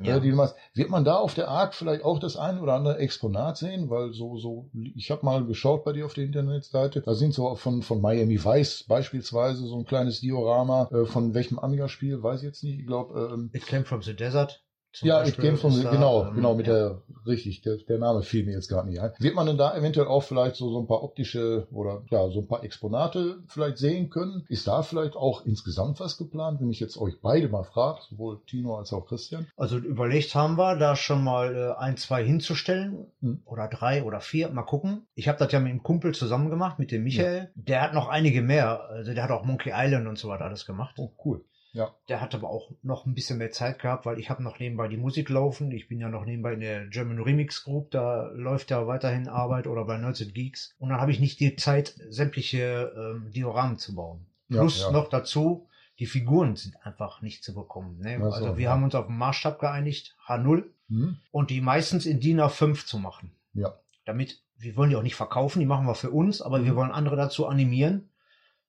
[0.00, 0.16] Ja.
[0.16, 0.56] Äh, die du machst.
[0.74, 3.90] Wird man da auf der ARC vielleicht auch das ein oder andere Exponat sehen?
[3.90, 7.54] Weil so, so, ich habe mal geschaut bei dir auf der Internetseite, da sind so
[7.54, 12.46] von, von Miami Vice beispielsweise so ein kleines Diorama, äh, von welchem Amiga-Spiel, weiß ich
[12.46, 14.63] jetzt nicht, ich glaube, ähm, It Came from the Desert.
[14.94, 16.72] Zum ja, Beispiel the- da, genau, ähm, genau, mit ja.
[16.74, 19.10] der, richtig, der, der Name fiel mir jetzt gerade nicht ein.
[19.18, 22.40] Wird man denn da eventuell auch vielleicht so, so ein paar optische oder, ja, so
[22.40, 24.44] ein paar Exponate vielleicht sehen können?
[24.48, 28.40] Ist da vielleicht auch insgesamt was geplant, wenn ich jetzt euch beide mal frage, sowohl
[28.46, 29.46] Tino als auch Christian?
[29.56, 33.42] Also überlegt haben wir, da schon mal äh, ein, zwei hinzustellen Hm.
[33.44, 34.50] oder drei oder vier.
[34.50, 35.06] Mal gucken.
[35.14, 37.50] Ich habe das ja mit dem Kumpel zusammen gemacht, mit dem Michael.
[37.54, 38.88] Der hat noch einige mehr.
[38.90, 40.94] Also der hat auch Monkey Island und so weiter alles gemacht.
[40.98, 41.44] Oh, cool.
[41.74, 41.92] Ja.
[42.08, 44.88] Der hat aber auch noch ein bisschen mehr Zeit gehabt, weil ich habe noch nebenbei
[44.88, 45.70] die Musik laufen.
[45.72, 49.66] Ich bin ja noch nebenbei in der German Remix Group, da läuft ja weiterhin Arbeit
[49.66, 50.74] oder bei Nerds and Geeks.
[50.78, 54.24] Und dann habe ich nicht die Zeit, sämtliche ähm, Dioramen zu bauen.
[54.48, 54.90] Ja, Plus ja.
[54.92, 55.66] noch dazu,
[55.98, 57.98] die Figuren sind einfach nicht zu bekommen.
[58.00, 58.16] Ne?
[58.20, 58.70] Ach so, also wir ja.
[58.70, 61.16] haben uns auf den Maßstab geeinigt, H0, Hm?
[61.32, 63.32] und die meistens in DIN A5 zu machen.
[63.54, 63.74] Ja.
[64.04, 66.76] Damit, wir wollen die auch nicht verkaufen, die machen wir für uns, aber wir Mhm.
[66.76, 68.10] wollen andere dazu animieren.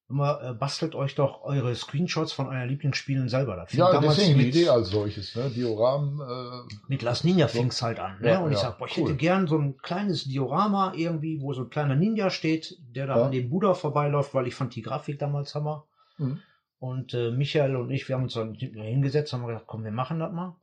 [0.07, 3.55] Immer äh, bastelt euch doch eure Screenshots von euren Lieblingsspielen selber.
[3.55, 5.49] Das Ja, deswegen die mit, Idee als solches, ne?
[5.49, 8.21] Dioramen, äh, mit Las Ninja fing's halt an.
[8.21, 8.29] Ne?
[8.29, 9.05] Ja, und ich ja, sag, boah, ich cool.
[9.05, 13.17] hätte gern so ein kleines Diorama irgendwie, wo so ein kleiner Ninja steht, der da
[13.17, 13.25] Ja.
[13.25, 15.87] an dem Buddha vorbeiläuft, weil ich fand die Grafik damals Hammer.
[16.19, 16.39] Mhm.
[16.77, 20.19] Und äh, Michael und ich, wir haben uns dann hingesetzt, haben gesagt, komm, wir machen
[20.19, 20.55] das mal.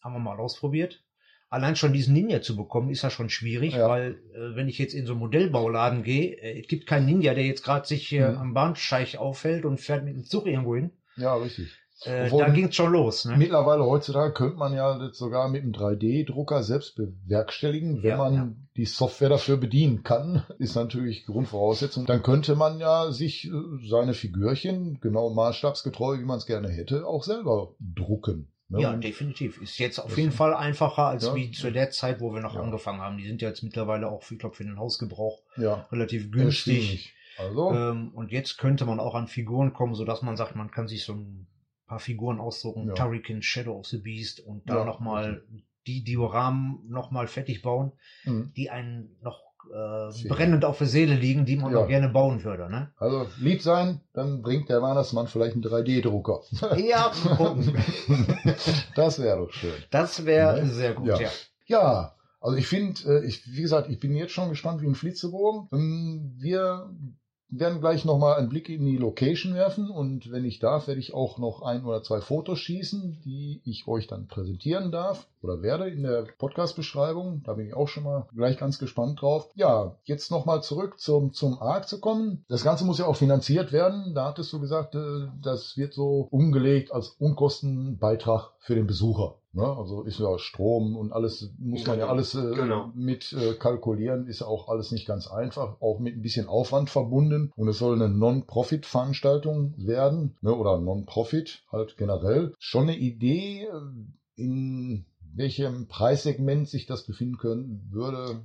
[0.00, 1.02] Haben wir mal ausprobiert.
[1.50, 3.88] Allein schon diesen Ninja zu bekommen, ist ja schon schwierig, Ja.
[3.88, 7.34] weil äh, wenn ich jetzt in so einen Modellbauladen gehe, äh, es gibt keinen Ninja,
[7.34, 8.38] der jetzt gerade sich hier Mhm.
[8.38, 10.90] am Bahnsteig aufhält und fährt mit dem Zug irgendwo hin.
[11.16, 11.68] ja, richtig.
[12.04, 13.24] Äh, da ging's schon los.
[13.24, 13.36] Ne?
[13.36, 18.34] Mittlerweile heutzutage könnte man ja das sogar mit einem 3D-Drucker selbst bewerkstelligen, wenn Ja, man
[18.34, 18.48] ja.
[18.76, 22.06] die Software dafür bedienen kann, ist natürlich Grundvoraussetzung.
[22.06, 23.50] Dann könnte man ja sich äh,
[23.88, 28.52] seine Figürchen, genau maßstabsgetreu, wie man es gerne hätte, auch selber drucken.
[28.68, 28.80] Ne?
[28.80, 29.60] Ja, definitiv.
[29.62, 31.34] Ist jetzt auf Das- jeden Fall einfacher als Ja.
[31.34, 32.60] wie zu der Zeit, wo wir noch Ja.
[32.62, 33.18] angefangen haben.
[33.18, 36.76] Die sind ja jetzt mittlerweile auch, ich glaube, für den Hausgebrauch ja, relativ günstig.
[36.78, 37.14] erschwinglich.
[37.38, 40.88] Also, Ähm, und jetzt könnte man auch an Figuren kommen, sodass man sagt, man kann
[40.88, 41.46] sich so ein
[41.86, 42.88] paar Figuren ausdrucken.
[42.88, 42.94] Ja.
[42.94, 45.42] Turrican, Shadow of the Beast und da Ja, nochmal
[45.86, 47.92] die Dioramen nochmal fertig bauen,
[48.24, 48.50] mh.
[48.56, 49.40] die einen noch
[49.72, 51.80] äh, brennend auf der Seele liegen, die man Ja.
[51.80, 52.70] noch gerne bauen würde.
[52.70, 52.90] Ne?
[52.96, 56.40] also lieb sein, dann bringt der Weihnachtsmann vielleicht einen 3D-Drucker.
[56.76, 57.76] Ja, gucken.
[58.94, 59.72] das wäre doch schön.
[59.90, 60.70] das wäre Ne?
[60.70, 61.20] sehr gut, Ja.
[61.20, 61.28] ja.
[61.66, 65.68] Ja, also ich finde, ich, wie gesagt, ich bin jetzt schon gespannt wie ein Flitzebogen.
[65.72, 66.88] Ähm, Wir
[67.50, 71.14] werden gleich nochmal einen Blick in die Location werfen und wenn ich darf, werde ich
[71.14, 75.88] auch noch ein oder zwei Fotos schießen, die ich euch dann präsentieren darf oder werde
[75.88, 77.42] in der Podcast-Beschreibung.
[77.44, 79.50] Da bin ich auch schon mal gleich ganz gespannt drauf.
[79.54, 82.44] Ja, jetzt nochmal zurück zum, zum ARC zu kommen.
[82.48, 84.14] Das Ganze muss ja auch finanziert werden.
[84.14, 89.36] Da hattest du gesagt, äh, das wird so umgelegt als Unkostenbeitrag für den Besucher.
[89.52, 89.64] Ne?
[89.64, 92.12] Also ist ja Strom und alles, muss man ja Genau.
[92.14, 92.92] alles äh, Genau.
[92.94, 96.90] mit äh, kalkulieren, ist ja auch alles nicht ganz einfach, auch mit ein bisschen Aufwand
[96.90, 97.50] verbunden.
[97.56, 100.54] Und es soll eine Non-Profit-Veranstaltung werden, ne?
[100.54, 102.52] oder Non-Profit halt generell.
[102.58, 105.04] Schon eine Idee, äh, in
[105.34, 108.42] welchem Preissegment sich das befinden können würde,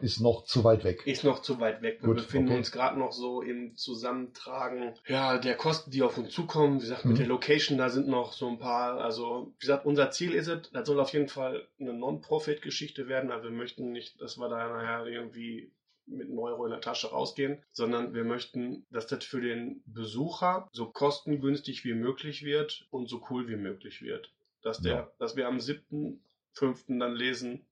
[0.00, 1.06] ist noch zu weit weg.
[1.06, 1.98] Ist noch zu weit weg.
[2.00, 2.58] Wir Gut, befinden okay.
[2.58, 6.78] uns gerade noch so im Zusammentragen ja, der Kosten, die auf uns zukommen.
[6.78, 7.18] Wie gesagt, mit Mhm.
[7.18, 9.00] der Location, da sind noch so ein paar.
[9.00, 13.30] Also, wie gesagt, unser Ziel ist es, das soll auf jeden Fall eine Non-Profit-Geschichte werden.
[13.30, 15.70] Also, wir möchten nicht, dass wir da nachher irgendwie
[16.06, 20.68] mit einem Euro in der Tasche rausgehen, sondern wir möchten, dass das für den Besucher
[20.72, 24.32] so kostengünstig wie möglich wird und so cool wie möglich wird.
[24.62, 25.10] Dass, der, Ja.
[25.18, 26.98] dass wir am 7.5.
[26.98, 27.66] dann lesen,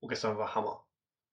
[0.00, 0.84] oh, gestern war Hammer.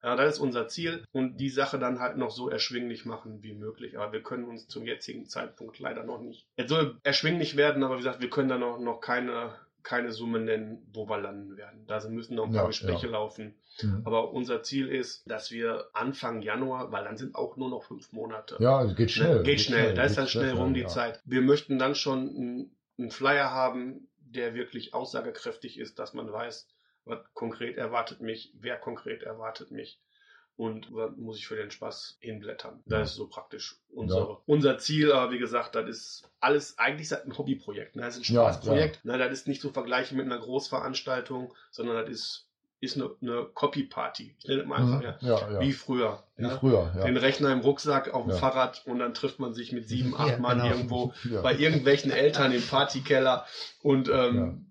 [0.04, 3.54] Ja, das ist unser Ziel und die Sache dann halt noch so erschwinglich machen wie
[3.54, 3.98] möglich.
[4.00, 6.48] Aber wir können uns zum jetzigen Zeitpunkt leider noch nicht.
[6.56, 10.40] Es soll erschwinglich werden, aber wie gesagt, wir können da noch, noch keine, keine Summe
[10.40, 11.86] nennen, wo wir landen werden.
[11.86, 13.12] Da müssen noch ein paar Ja, Gespräche ja.
[13.12, 13.54] laufen.
[13.84, 14.02] Mhm.
[14.04, 18.12] Aber unser Ziel ist, dass wir Anfang Januar, weil dann sind auch nur noch fünf
[18.12, 18.58] Monate.
[18.60, 19.38] Ja, es geht schnell.
[19.38, 19.44] Ne?
[19.44, 20.86] Geht schnell, da ist geht dann schnell rum die.
[20.88, 21.22] Zeit.
[21.26, 26.68] Wir möchten dann schon einen Flyer haben, der wirklich aussagekräftig ist, dass man weiß,
[27.06, 30.00] was konkret erwartet mich, wer konkret erwartet mich
[30.56, 32.84] und was muss ich für den Spaß hinblättern.
[32.86, 34.42] Das ist so praktisch unsere, Ja.
[34.46, 38.04] unser Ziel, aber wie gesagt, das ist alles, eigentlich ist das ein Hobbyprojekt, ne?
[38.04, 39.18] das ist ein Ja, Spaßprojekt, ne?
[39.18, 42.51] das ist nicht zu vergleichen mit einer Großveranstaltung, sondern das ist,
[42.82, 44.36] ist eine, eine Copy-Party.
[44.40, 45.04] Ich nenne es mal einfach, Mhm.
[45.04, 45.18] ja.
[45.22, 45.60] Ja, ja.
[45.62, 46.24] Wie früher.
[46.36, 46.50] Wie ja?
[46.58, 47.06] früher, ja.
[47.06, 48.36] Den Rechner im Rucksack auf dem.
[48.36, 50.72] Fahrrad und dann trifft man sich mit sieben, acht Mann genau.
[50.72, 51.14] irgendwo
[51.44, 53.46] bei irgendwelchen Eltern im Partykeller
[53.84, 54.66] und ähm,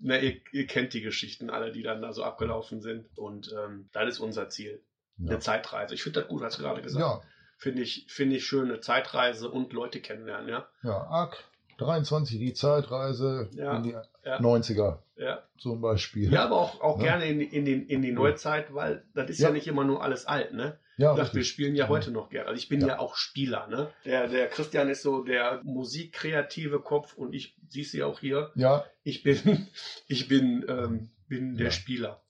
[0.00, 3.88] na, ihr, ihr kennt die Geschichten alle, die dann da so abgelaufen sind und ähm,
[3.92, 4.80] das ist unser Ziel.
[5.18, 5.94] Eine Zeitreise.
[5.94, 7.00] Ich finde das gut, hast du gerade gesagt.
[7.04, 7.20] Ja,
[7.56, 10.68] Finde ich, finde ich schön, eine Zeitreise und Leute kennenlernen, ja.
[10.84, 11.42] ja, ARC
[11.78, 13.90] 23, die Zeitreise Ja, in die
[14.24, 14.38] ja.
[14.40, 16.30] 90er Ja, zum Beispiel.
[16.32, 17.04] ja aber auch, auch Ja.
[17.16, 20.02] gerne in, die- in, die, in die Neuzeit, weil das ist ja, nicht immer nur
[20.02, 20.78] alles alt, ne?
[20.96, 22.48] Ja, Ich dachte, wir spielen ja heute noch gerne.
[22.48, 22.98] Also ich bin ja.
[22.98, 23.88] Auch Spieler, ne?
[24.04, 28.50] Der, der Christian ist so der musikkreative Kopf und ich, siehst du ja auch hier,
[28.56, 29.68] Ja, ich bin,
[30.08, 31.70] ich bin, ähm, bin der.
[31.70, 32.20] Spieler.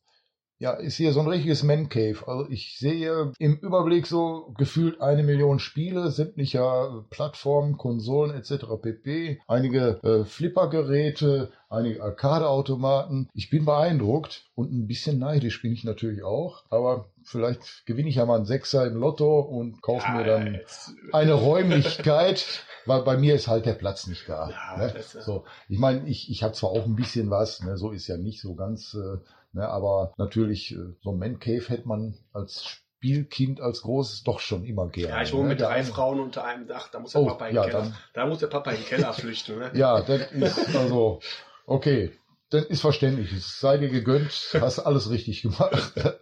[0.61, 2.27] Ja, ist hier so ein richtiges Man Cave.
[2.27, 8.65] Also ich sehe im Überblick so gefühlt eine Million Spiele sämtlicher Plattformen, Konsolen etc.
[8.81, 9.41] pp.
[9.47, 13.29] Einige äh, Flippergeräte, einige Arcade-Automaten.
[13.35, 16.65] Ich bin beeindruckt und ein bisschen neidisch bin ich natürlich auch.
[16.71, 20.93] Aber vielleicht gewinne ich ja mal einen Sechser im Lotto und kaufe mir dann jetzt,
[21.13, 24.51] eine Räumlichkeit, weil bei mir ist halt der Platz nicht da.
[24.51, 24.95] Ja, ne?
[25.03, 27.77] So, ich meine, ich, ich habe zwar auch ein bisschen was, ne?
[27.77, 29.19] so ist ja nicht so ganz, äh,
[29.53, 29.69] ne?
[29.69, 34.65] aber natürlich, äh, so ein Man Cave hätte man als Spielkind, als Großes doch schon
[34.65, 35.15] immer gerne.
[35.15, 35.49] ja, ich wohne ne?
[35.51, 37.69] mit Der drei Frauen unter einem Dach, da muss der Oh, Papa in den ja,
[37.71, 37.83] Keller.
[37.85, 39.71] dann- Da muss der Papa in den Keller flüchten, ne?
[39.75, 41.21] Ja, das ist also,
[41.67, 42.11] okay,
[42.51, 43.33] das ist verständlich.
[43.33, 44.31] Es sei dir gegönnt,
[44.61, 45.93] hast alles richtig gemacht.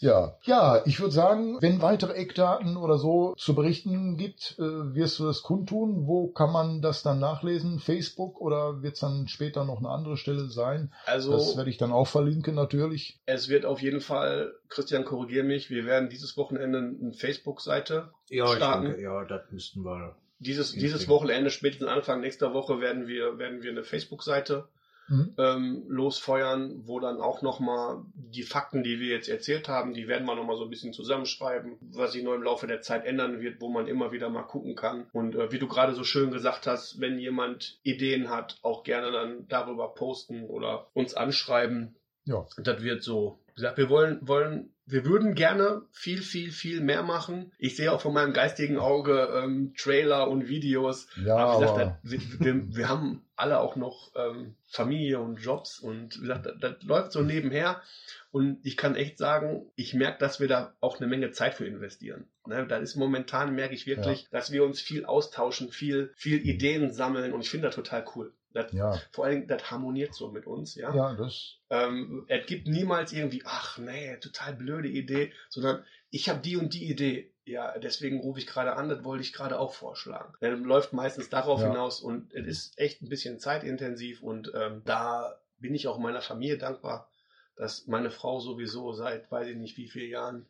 [0.00, 5.20] Ja, ja, ich würde sagen, wenn weitere Eckdaten oder so zu berichten gibt, äh, wirst
[5.20, 6.08] du das kundtun.
[6.08, 7.78] Wo kann man das dann nachlesen?
[7.78, 10.92] Facebook oder wird es dann später noch eine andere Stelle sein?
[11.06, 13.20] Also, Das werde ich dann auch verlinken natürlich.
[13.26, 18.46] es wird auf jeden Fall, Christian, korrigier mich, wir werden dieses Wochenende eine Facebook-Seite Ja,
[18.46, 18.86] ich starten.
[18.86, 20.16] denke, ja, das müssten wir.
[20.40, 24.66] Dieses, dieses Wochenende, spätestens Anfang nächster Woche, werden wir, werden wir eine Facebook-Seite
[25.12, 25.34] Mhm.
[25.36, 30.26] ähm, losfeuern, wo dann auch nochmal die Fakten, die wir jetzt erzählt haben, die werden
[30.26, 33.60] wir nochmal so ein bisschen zusammenschreiben, was sich noch im Laufe der Zeit ändern wird,
[33.60, 35.06] wo man immer wieder mal gucken kann.
[35.12, 39.12] Und äh, wie du gerade so schön gesagt hast, wenn jemand Ideen hat, auch gerne
[39.12, 41.94] dann darüber posten oder uns anschreiben.
[42.24, 42.46] Ja.
[42.58, 43.38] Das wird so.
[43.54, 47.52] Gesagt, wir wollen, wollen, wir würden gerne viel, viel, viel mehr machen.
[47.58, 51.06] Ich sehe auch von meinem geistigen Auge ähm, Trailer und Videos.
[51.22, 55.80] Ja, aber wie gesagt, das, wir, wir, haben alle auch noch ähm, Familie und Jobs
[55.80, 57.82] und wie gesagt, das, das läuft so nebenher.
[58.30, 61.66] Und ich kann echt sagen, ich merke, dass wir da auch eine Menge Zeit für
[61.66, 62.26] investieren.
[62.46, 66.90] Ne, da ist momentan, merke ich wirklich, dass wir uns viel austauschen, viel, viel Ideen
[66.90, 68.32] sammeln und ich finde das total cool.
[68.54, 70.94] Das, ja, Vor allem, das harmoniert so mit uns, ja.
[70.94, 76.40] ja, das, Ähm, es gibt niemals irgendwie, ach nee, total blöde Idee, sondern ich habe
[76.40, 77.32] die und die Idee.
[77.44, 80.34] Ja, deswegen rufe ich gerade an, das wollte ich gerade auch vorschlagen.
[80.40, 81.68] Dann läuft meistens darauf Ja.
[81.68, 86.20] hinaus und es ist echt ein bisschen zeitintensiv und ähm, da bin ich auch meiner
[86.22, 87.10] Familie dankbar,
[87.56, 90.46] dass meine Frau sowieso seit weiß ich nicht wie vielen Jahren,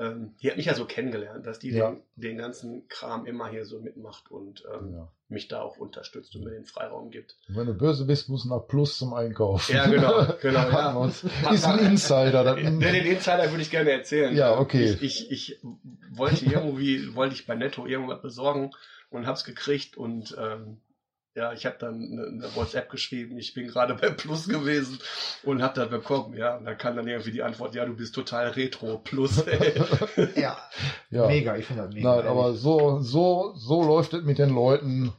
[0.00, 1.90] ähm, die hat mich ja so kennengelernt, dass die Ja.
[1.90, 5.08] den, den ganzen Kram immer hier so mitmacht und ähm, ja.
[5.28, 7.36] mich da auch unterstützt und mir den Freiraum gibt.
[7.48, 9.74] Und wenn du böse bist, musst du nach Plus zum Einkaufen.
[9.74, 11.06] Ja, genau, genau, ja.
[11.52, 12.44] Ist ein Insider.
[12.44, 14.36] Ja, den Insider würde ich gerne erzählen.
[14.36, 14.96] Ja, okay.
[15.00, 15.60] Ich, ich, ich
[16.10, 18.70] wollte irgendwie, wollte ich bei Netto irgendwas besorgen
[19.10, 20.80] und hab's gekriegt und ähm,
[21.34, 24.98] ja, ich habe dann eine, eine WhatsApp geschrieben, ich bin gerade bei Plus gewesen
[25.44, 26.56] und habe das bekommen, ja.
[26.56, 29.44] Und dann kam dann irgendwie die Antwort, ja, du bist total retro Plus.
[30.34, 30.58] Ja,
[31.10, 31.26] ja.
[31.26, 32.16] mega, ich finde das mega.
[32.16, 35.12] Nein, aber so, so, so läuft es mit den Leuten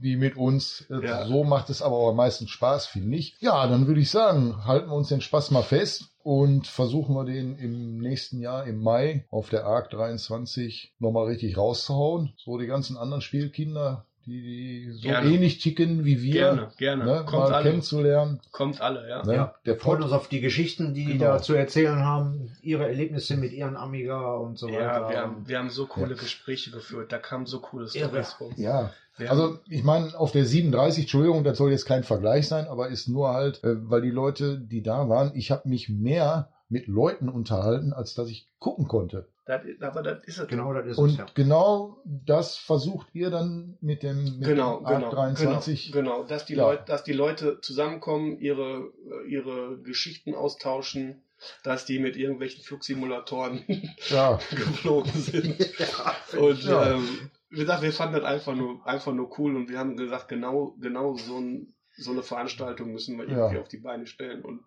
[0.00, 0.86] wie mit uns.
[0.88, 1.26] Ja.
[1.26, 3.36] So macht es aber auch am meisten Spaß, finde ich.
[3.40, 7.24] Ja, dann würde ich sagen, halten wir uns den Spaß mal fest und versuchen wir
[7.24, 12.32] den im nächsten Jahr, im Mai, auf der ARC 23 nochmal richtig rauszuhauen.
[12.36, 14.42] So die ganzen anderen Spielkinder, die,
[14.86, 15.28] die so Gerne.
[15.30, 17.04] ähnlich ticken wie wir, Gerne, gerne.
[17.04, 17.70] Ne, Kommt mal alle.
[17.70, 18.40] kennenzulernen.
[18.52, 19.24] Kommt alle, ja.
[19.24, 19.34] Ne?
[19.34, 21.32] Ja, Der wir freuen Pod, uns auf die Geschichten, die die Genau.
[21.32, 25.08] da zu erzählen haben, ihre Erlebnisse mit ihren Amiga und so Ja, weiter.
[25.10, 27.88] wir haben, wir haben so coole Gespräche geführt, da kamen so coole.
[27.88, 28.52] Stories rum.
[28.56, 28.92] ja,
[29.28, 33.08] also ich meine, auf der 37, Entschuldigung, das soll jetzt kein Vergleich sein, aber ist
[33.08, 37.28] nur halt, äh, weil die Leute, die da waren, ich habe mich mehr mit Leuten
[37.28, 39.26] unterhalten, als dass ich gucken konnte.
[39.48, 40.46] Das, aber das ist es.
[40.48, 41.26] Genau, das ist es, Und ja.
[41.32, 45.90] genau das versucht ihr dann mit dem, mit Genau, dem genau, Arc 23.
[45.90, 46.64] genau, genau, dass die Ja.
[46.64, 48.92] Leute, dass die Leute zusammenkommen, ihre,
[49.26, 51.22] ihre Geschichten austauschen,
[51.64, 53.64] dass die mit irgendwelchen Flugsimulatoren
[54.10, 55.58] Ja, geflogen sind.
[56.38, 56.92] Und Ja.
[56.92, 60.28] ähm, wie gesagt, wir fanden das einfach nur, einfach nur cool und wir haben gesagt,
[60.28, 63.60] genau, genau so, ein, so eine Veranstaltung müssen wir irgendwie Ja.
[63.62, 64.60] auf die Beine stellen und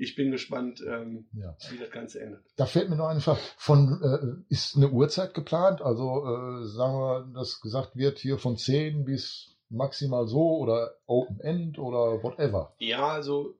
[0.00, 1.54] ich bin gespannt, ähm, ja.
[1.70, 2.40] wie das Ganze endet.
[2.56, 3.40] Da fällt mir noch eine Frage.
[3.58, 5.82] Von, äh, ist eine Uhrzeit geplant?
[5.82, 11.38] Also äh, sagen wir, dass gesagt wird, hier von 10 bis maximal so oder Open
[11.40, 12.74] End oder whatever.
[12.78, 13.54] Ja, also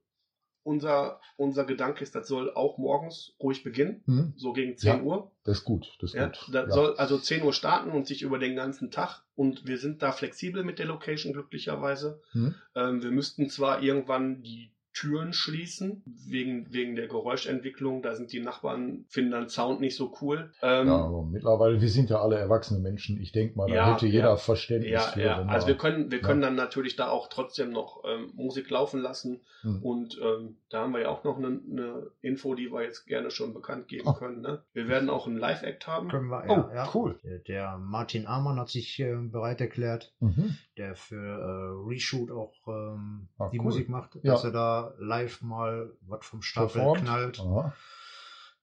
[0.62, 4.34] unser, unser Gedanke ist, das soll auch morgens ruhig beginnen, Hm?
[4.36, 5.02] so gegen 10 Ja.
[5.02, 5.30] Uhr.
[5.44, 5.86] Das ist gut.
[6.00, 6.48] Das ist Ja, gut.
[6.52, 6.70] das Ja.
[6.70, 9.22] soll also 10 Uhr starten und sich über den ganzen Tag.
[9.34, 12.20] Und wir sind da flexibel mit der Location, glücklicherweise.
[12.32, 12.54] Hm?
[12.74, 18.02] Ähm, wir müssten zwar irgendwann die Türen schließen, wegen, wegen der Geräuschentwicklung.
[18.02, 20.52] Da sind die Nachbarn, finden dann Sound nicht so cool.
[20.62, 23.20] Ähm, Ja, aber mittlerweile, wir sind ja alle erwachsene Menschen.
[23.20, 24.36] Ich denke mal, da Ja, hätte jeder ja.
[24.36, 25.20] Verständnis ja, für.
[25.22, 25.38] ja.
[25.40, 26.24] wenn Also wir können, wir Ja.
[26.26, 29.40] können dann natürlich da auch trotzdem noch ähm, Musik laufen lassen.
[29.62, 29.82] Hm.
[29.82, 33.30] Und ähm, da haben wir ja auch noch eine, eine Info, die wir jetzt gerne
[33.30, 34.14] schon bekannt geben Oh.
[34.14, 34.40] können.
[34.40, 34.62] Ne?
[34.72, 36.08] Wir werden auch einen Live-Act haben.
[36.08, 37.18] Können wir, Oh, ja, cool.
[37.48, 40.56] Der, Martin Amann hat sich äh, bereit erklärt, Mhm.
[40.76, 43.64] der für äh, Reshoot auch ähm, Ah, die cool.
[43.66, 44.32] Musik macht, Ja.
[44.32, 47.02] dass er da live mal was vom Stapel Performt.
[47.02, 47.38] knallt.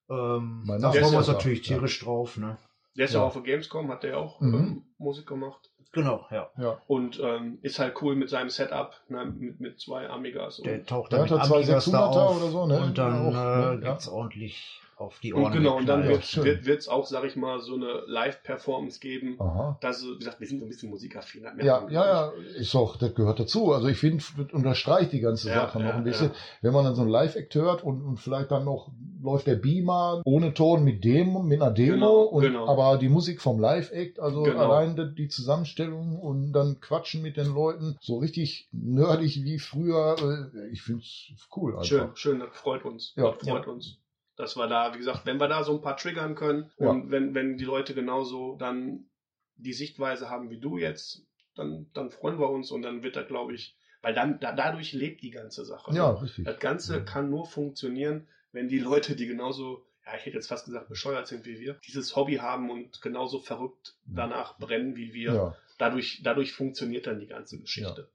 [0.09, 1.75] Ähm, da freuen ist wir uns ja- natürlich ja.
[1.75, 2.37] tierisch drauf.
[2.37, 2.57] Ne?
[2.95, 3.19] Der ist Ja.
[3.19, 4.53] ja auch auf der Gamescom, hat der auch Mhm.
[4.55, 5.69] ähm, Musik gemacht.
[5.93, 6.49] Genau, ja.
[6.57, 6.77] Ja.
[6.87, 9.25] Und ähm, ist halt cool mit seinem Setup, ne?
[9.25, 10.57] mit, mit zwei Amigas.
[10.63, 12.79] Der Und, taucht Der dann hat mit Amigas da 600er auf oder so, ne?
[12.81, 13.79] und dann Auch, ne?
[13.81, 13.97] äh, Ja.
[14.11, 15.53] ordentlich auf die und Ohren.
[15.53, 16.35] genau, und dann wird es
[16.65, 19.35] wird's auch, sag ich mal, so eine Live-Performance geben.
[19.39, 19.77] Aha.
[19.81, 21.43] Das, wie gesagt, wir sind so ein bisschen musikaffin.
[21.61, 23.73] Ja, ja, ja, ist doch, das gehört dazu.
[23.73, 26.29] Also ich finde, das unterstreicht die ganze Ja, Sache noch ja, ein bisschen.
[26.29, 26.35] ja.
[26.61, 28.91] Wenn man dann so ein Live-Act hört und, und vielleicht dann noch
[29.21, 32.67] läuft der Beamer ohne Ton mit Demo, mit einer Demo Genau, und genau.
[32.67, 34.59] aber die Musik vom Live-Act, also Genau.
[34.71, 40.15] allein die, die Zusammenstellung und dann quatschen mit den Leuten, so richtig nerdig wie früher.
[40.55, 41.85] äh, Ich finde es cool einfach.
[41.85, 43.13] Schön, schön, das freut uns.
[43.15, 43.31] Ja.
[43.31, 43.97] das freut uns.
[44.37, 46.89] Dass wir da, wie gesagt, wenn wir da so ein paar triggern können Ja.
[46.89, 49.09] und wenn, wenn die Leute genauso dann
[49.55, 51.23] die Sichtweise haben wie du jetzt,
[51.55, 54.93] dann, dann freuen wir uns und dann wird da, glaube ich, weil dann da, dadurch
[54.93, 55.93] lebt die ganze Sache.
[55.93, 56.21] Ja, ne?
[56.21, 56.45] richtig.
[56.45, 60.65] Das Ganze kann nur funktionieren, wenn die Leute, die genauso, ja, ich hätte jetzt fast
[60.65, 65.33] gesagt, bescheuert sind wie wir, dieses Hobby haben und genauso verrückt danach brennen wie wir.
[65.33, 68.09] Ja, Dadurch, dadurch funktioniert dann die ganze Geschichte.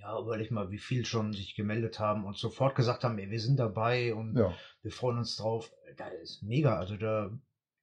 [0.00, 3.40] Ja, überleg mal, wie viel schon sich gemeldet haben und sofort gesagt haben, ey, wir
[3.40, 4.54] sind dabei und ja.
[4.82, 5.72] wir freuen uns drauf.
[5.96, 7.30] Da ist mega, also da,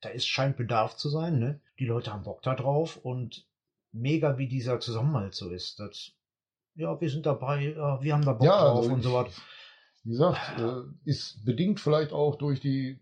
[0.01, 1.61] da ist scheint Bedarf zu sein, ne?
[1.79, 3.47] Die Leute haben Bock da drauf und
[3.91, 5.79] mega, wie dieser Zusammenhalt so ist.
[5.79, 6.11] Das,
[6.75, 9.41] ja, wir sind dabei, ja, wir haben da Bock Ja, drauf also und so was.
[10.03, 12.99] Wie gesagt, äh, ist bedingt vielleicht auch durch die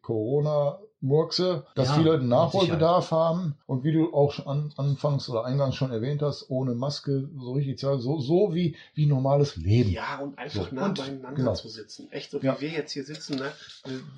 [1.02, 5.76] Corona-Murkse, dass Ja, viele mit Nachholbedarf haben und wie du auch an, anfangs oder eingangs
[5.76, 9.90] schon erwähnt hast, ohne Maske so richtig zu so, so wie, wie normales Leben.
[9.92, 11.54] Ja, und einfach So, nah und- beieinander genau.
[11.54, 12.12] zu sitzen.
[12.12, 12.60] Echt so, wie Ja.
[12.62, 13.52] wir jetzt hier sitzen, ne?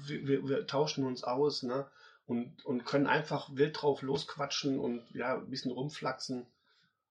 [0.07, 1.85] Wir, wir, wir tauschen uns aus, ne?
[2.27, 6.45] Und, und können einfach wild drauf losquatschen und ja, ein bisschen rumflaxen.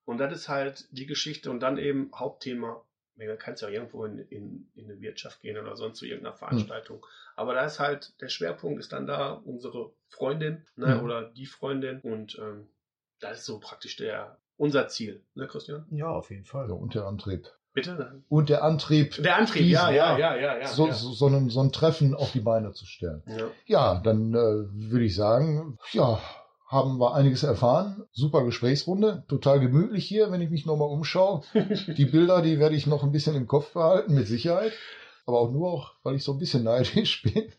[0.04, 2.80] Und das ist halt die Geschichte und dann eben Hauptthema.
[3.26, 6.34] Man kann es ja irgendwo in, in, in eine Wirtschaft gehen oder sonst zu irgendeiner
[6.34, 6.38] Hm.
[6.38, 7.04] Veranstaltung.
[7.36, 10.96] Aber da ist halt, der Schwerpunkt ist dann da unsere Freundin, ne?
[10.96, 11.02] Mhm.
[11.04, 12.00] Oder die Freundin.
[12.00, 12.68] Und ähm,
[13.20, 15.86] das ist so praktisch der unser Ziel, ne, Christian?
[15.90, 16.68] Ja, auf jeden Fall.
[16.68, 17.46] Ja, und der Antrieb.
[17.74, 18.22] Bitte?
[18.28, 20.66] Und der Antrieb, Der Antrieb, diesen- ja, ja, ja, ja, ja.
[20.66, 20.92] so, ja.
[20.94, 23.22] So, so, ein, so ein Treffen auf die Beine zu stellen.
[23.26, 23.50] ja.
[23.66, 24.36] Ja, dann äh,
[24.90, 26.18] würde ich sagen, ja,
[26.68, 28.04] haben wir einiges erfahren.
[28.12, 31.42] Super Gesprächsrunde, total gemütlich hier, wenn ich mich nochmal umschaue.
[31.96, 34.72] Die Bilder, die werde ich noch ein bisschen im Kopf behalten, mit Sicherheit.
[35.26, 37.50] Aber auch nur auch, weil ich so ein bisschen neidisch bin.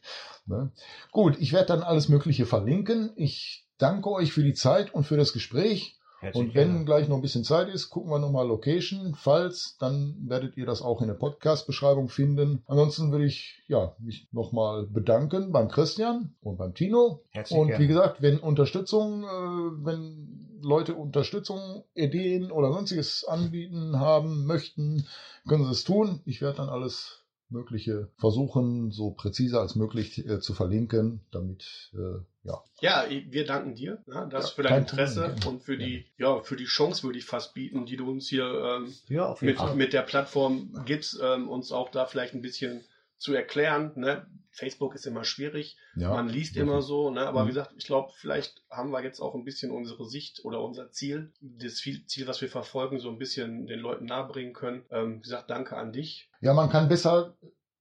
[0.45, 0.71] Ne?
[1.11, 3.11] Gut, ich werde dann alles Mögliche verlinken.
[3.15, 5.98] Ich danke euch für die Zeit und für das Gespräch.
[6.19, 6.85] Herzlich Und wenn gerne.
[6.85, 9.15] gleich noch ein bisschen Zeit ist, gucken wir nochmal Location.
[9.15, 12.61] Falls, dann werdet ihr das auch in der Podcast-Beschreibung finden.
[12.67, 17.21] Ansonsten würde ich ja, mich nochmal bedanken beim Christian und beim Tino.
[17.29, 17.83] Herzlich und gerne.
[17.83, 25.07] wie gesagt, wenn Unterstützung, äh, wenn Leute Unterstützung, Ideen oder sonstiges anbieten haben möchten,
[25.47, 26.21] können sie es tun.
[26.25, 32.19] Ich werde dann alles Mögliche versuchen, so präzise als möglich äh, zu verlinken, damit äh,
[32.43, 32.63] ja.
[32.81, 36.41] Ja, wir danken dir, ja, das Ja, für dein Interesse Problem, und für die, ja,
[36.41, 39.51] für die Chance würde ich fast bieten, die du uns hier ähm, Ja, auf jeden
[39.53, 39.75] mit, Fall.
[39.75, 42.81] mit der Plattform gibst, ähm, uns auch da vielleicht ein bisschen
[43.19, 43.91] zu erklären.
[43.95, 44.25] Ne?
[44.51, 46.63] Facebook ist immer schwierig, Ja, man liest wirklich.
[46.69, 47.27] immer so, ne?
[47.27, 47.47] aber Mhm.
[47.47, 50.91] wie gesagt, ich glaube, vielleicht haben wir jetzt auch ein bisschen unsere Sicht oder unser
[50.91, 54.83] Ziel, das Ziel, was wir verfolgen, so ein bisschen den Leuten nahebringen können.
[54.91, 56.29] Ähm, wie gesagt, danke an dich.
[56.41, 57.35] Ja, man kann besser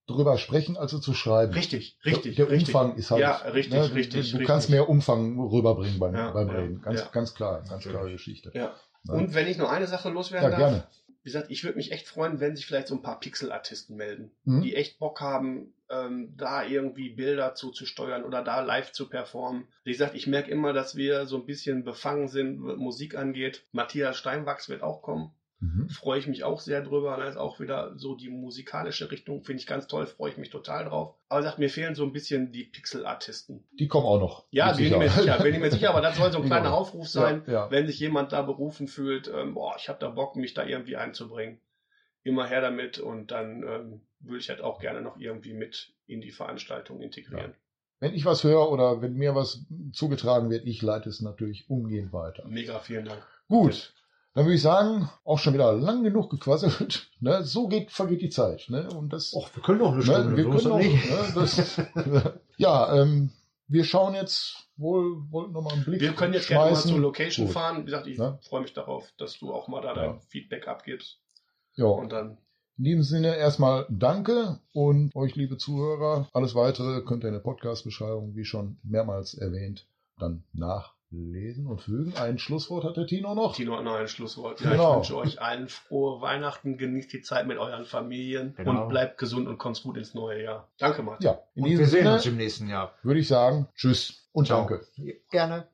[0.07, 1.53] drüber sprechen, als es zu schreiben.
[1.53, 2.35] Richtig, richtig.
[2.35, 2.73] Der, der richtig.
[2.75, 3.21] Umfang ist halt.
[3.21, 4.09] Ja, richtig, ne, richtig.
[4.09, 4.47] Du, du richtig.
[4.47, 6.81] kannst mehr Umfang rüberbringen beim, Ja, beim ja, Reden.
[6.81, 7.09] Ganz, ja.
[7.11, 8.51] ganz klar, ganz klare Geschichte.
[8.53, 8.75] Ja.
[9.03, 9.13] Ne?
[9.13, 10.87] Und wenn ich noch eine Sache loswerden Ja, darf, gerne.
[11.23, 14.31] Wie gesagt, ich würde mich echt freuen, wenn sich vielleicht so ein paar Pixel-Artisten melden,
[14.45, 14.61] Mhm.
[14.61, 19.67] die echt Bock haben, ähm, da irgendwie Bilder zuzusteuern oder da live zu performen.
[19.83, 23.65] Wie gesagt, ich merke immer, dass wir so ein bisschen befangen sind, was Musik angeht.
[23.71, 25.31] Matthias Steinwachs wird auch kommen.
[25.61, 25.89] Mhm.
[25.89, 27.17] Freue ich mich auch sehr drüber.
[27.17, 30.49] Da ist auch wieder so die musikalische Richtung, finde ich ganz toll, freue ich mich
[30.49, 31.15] total drauf.
[31.27, 33.65] Aber gesagt, mir fehlen so ein bisschen die Pixel-Artisten.
[33.77, 34.45] Die kommen auch noch.
[34.51, 36.73] Ja, bin ich mir sicher, bin ich mir sicher, aber das soll so ein kleiner
[36.73, 37.71] Aufruf sein, Ja, ja.
[37.71, 40.95] wenn sich jemand da berufen fühlt, ähm, boah, ich habe da Bock, mich da irgendwie
[40.95, 41.59] einzubringen.
[42.23, 46.21] Immer her damit und dann ähm, würde ich halt auch gerne noch irgendwie mit in
[46.21, 47.53] die Veranstaltung integrieren.
[48.01, 52.13] Wenn ich was höre oder wenn mir was zugetragen wird, ich leite es natürlich umgehend
[52.13, 52.45] weiter.
[52.47, 53.25] Mega, vielen Dank.
[53.49, 53.93] Gut,
[54.39, 57.09] dann würde ich sagen, auch schon wieder lang genug gequasselt.
[57.21, 57.43] Ne?
[57.43, 58.67] So geht, vergeht die Zeit.
[58.69, 58.87] Ne?
[58.89, 60.29] Und das, Och, wir können noch eine Stunde.
[60.31, 60.37] ne?
[60.37, 61.09] wir können nicht.
[61.09, 61.31] ne?
[61.35, 61.81] das,
[62.57, 63.31] ja, ähm,
[63.67, 66.97] wir schauen jetzt wohl, wollten noch mal einen Blick Wir können jetzt gerne mal zur
[66.99, 67.53] Location Gut.
[67.53, 67.81] fahren.
[67.81, 68.39] Wie gesagt, ich Ne?
[68.47, 70.19] freue mich darauf, dass du auch mal da dein Ja.
[70.29, 71.19] Feedback abgibst.
[71.75, 72.37] Ja, Und dann
[72.77, 76.29] in diesem Sinne erstmal danke und euch, liebe Zuhörer.
[76.31, 79.85] Alles weitere könnt ihr in der Podcast-Beschreibung, wie schon mehrmals erwähnt,
[80.17, 80.45] dann
[81.11, 82.13] nachlesen und fügen.
[82.15, 83.55] Ein Schlusswort hat der Tino noch.
[83.55, 84.61] Tino hat noch ein Schlusswort.
[84.61, 84.91] Ja, Genau.
[84.91, 88.83] Ich wünsche euch allen frohe Weihnachten, genießt die Zeit mit euren Familien Genau.
[88.83, 90.67] und bleibt gesund und kommt gut ins neue Jahr.
[90.77, 91.25] Danke, Martin.
[91.25, 92.93] Ja, in Und wir sehen Sinne uns im nächsten Jahr.
[93.03, 94.67] würde ich sagen, tschüss und Ciao.
[94.67, 94.85] danke.
[95.31, 95.67] Gerne.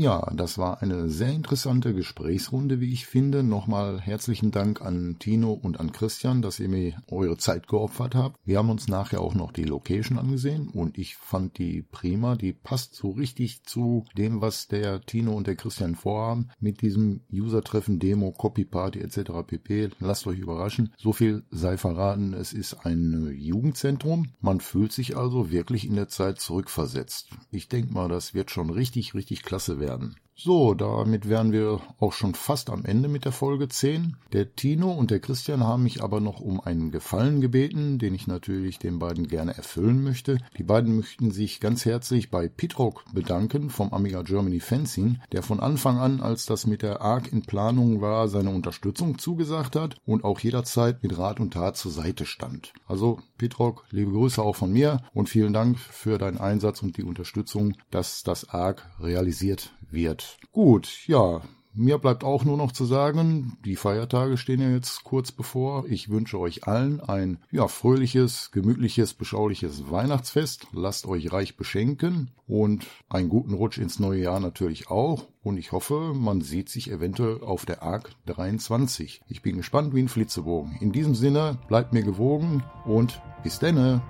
[0.00, 3.42] Ja, das war eine sehr interessante Gesprächsrunde, wie ich finde.
[3.42, 8.38] Nochmal herzlichen Dank an Tino und an Christian, dass ihr mir eure Zeit geopfert habt.
[8.44, 12.36] Wir haben uns nachher auch noch die Location angesehen und ich fand die prima.
[12.36, 17.22] Die passt so richtig zu dem, was der Tino und der Christian vorhaben mit diesem
[17.32, 19.32] User-Treffen, Demo, Copy Party etc.
[19.44, 19.90] pp.
[19.98, 20.94] Lasst euch überraschen.
[20.96, 24.28] So viel sei verraten, es ist ein Jugendzentrum.
[24.40, 27.30] Man fühlt sich also wirklich in der Zeit zurückversetzt.
[27.50, 29.87] Ich denke mal, das wird schon richtig, richtig klasse werden.
[30.40, 34.16] So, damit wären wir auch schon fast am Ende mit der Folge 10.
[34.32, 38.28] Der Tino und der Christian haben mich aber noch um einen Gefallen gebeten, den ich
[38.28, 40.38] natürlich den beiden gerne erfüllen möchte.
[40.56, 45.58] Die beiden möchten sich ganz herzlich bei Pitrock bedanken vom Amiga Germany Fencing, der von
[45.58, 50.22] Anfang an, als das mit der ARC in Planung war, seine Unterstützung zugesagt hat und
[50.22, 52.74] auch jederzeit mit Rat und Tat zur Seite stand.
[52.86, 57.02] Also Pitrock, liebe Grüße auch von mir und vielen Dank für deinen Einsatz und die
[57.02, 60.38] Unterstützung, dass das ARC realisiert wird.
[60.52, 61.42] Gut, ja,
[61.80, 65.86] mir bleibt auch nur noch zu sagen, die Feiertage stehen ja jetzt kurz bevor.
[65.86, 70.66] Ich wünsche euch allen ein ja, fröhliches, gemütliches, beschauliches Weihnachtsfest.
[70.72, 75.28] Lasst euch reich beschenken und einen guten Rutsch ins neue Jahr natürlich auch.
[75.44, 79.20] Und ich hoffe, man sieht sich eventuell auf der ARC 23.
[79.28, 80.78] Ich bin gespannt wie ein Flitzebogen.
[80.80, 84.02] In diesem Sinne, bleibt mir gewogen und bis denne.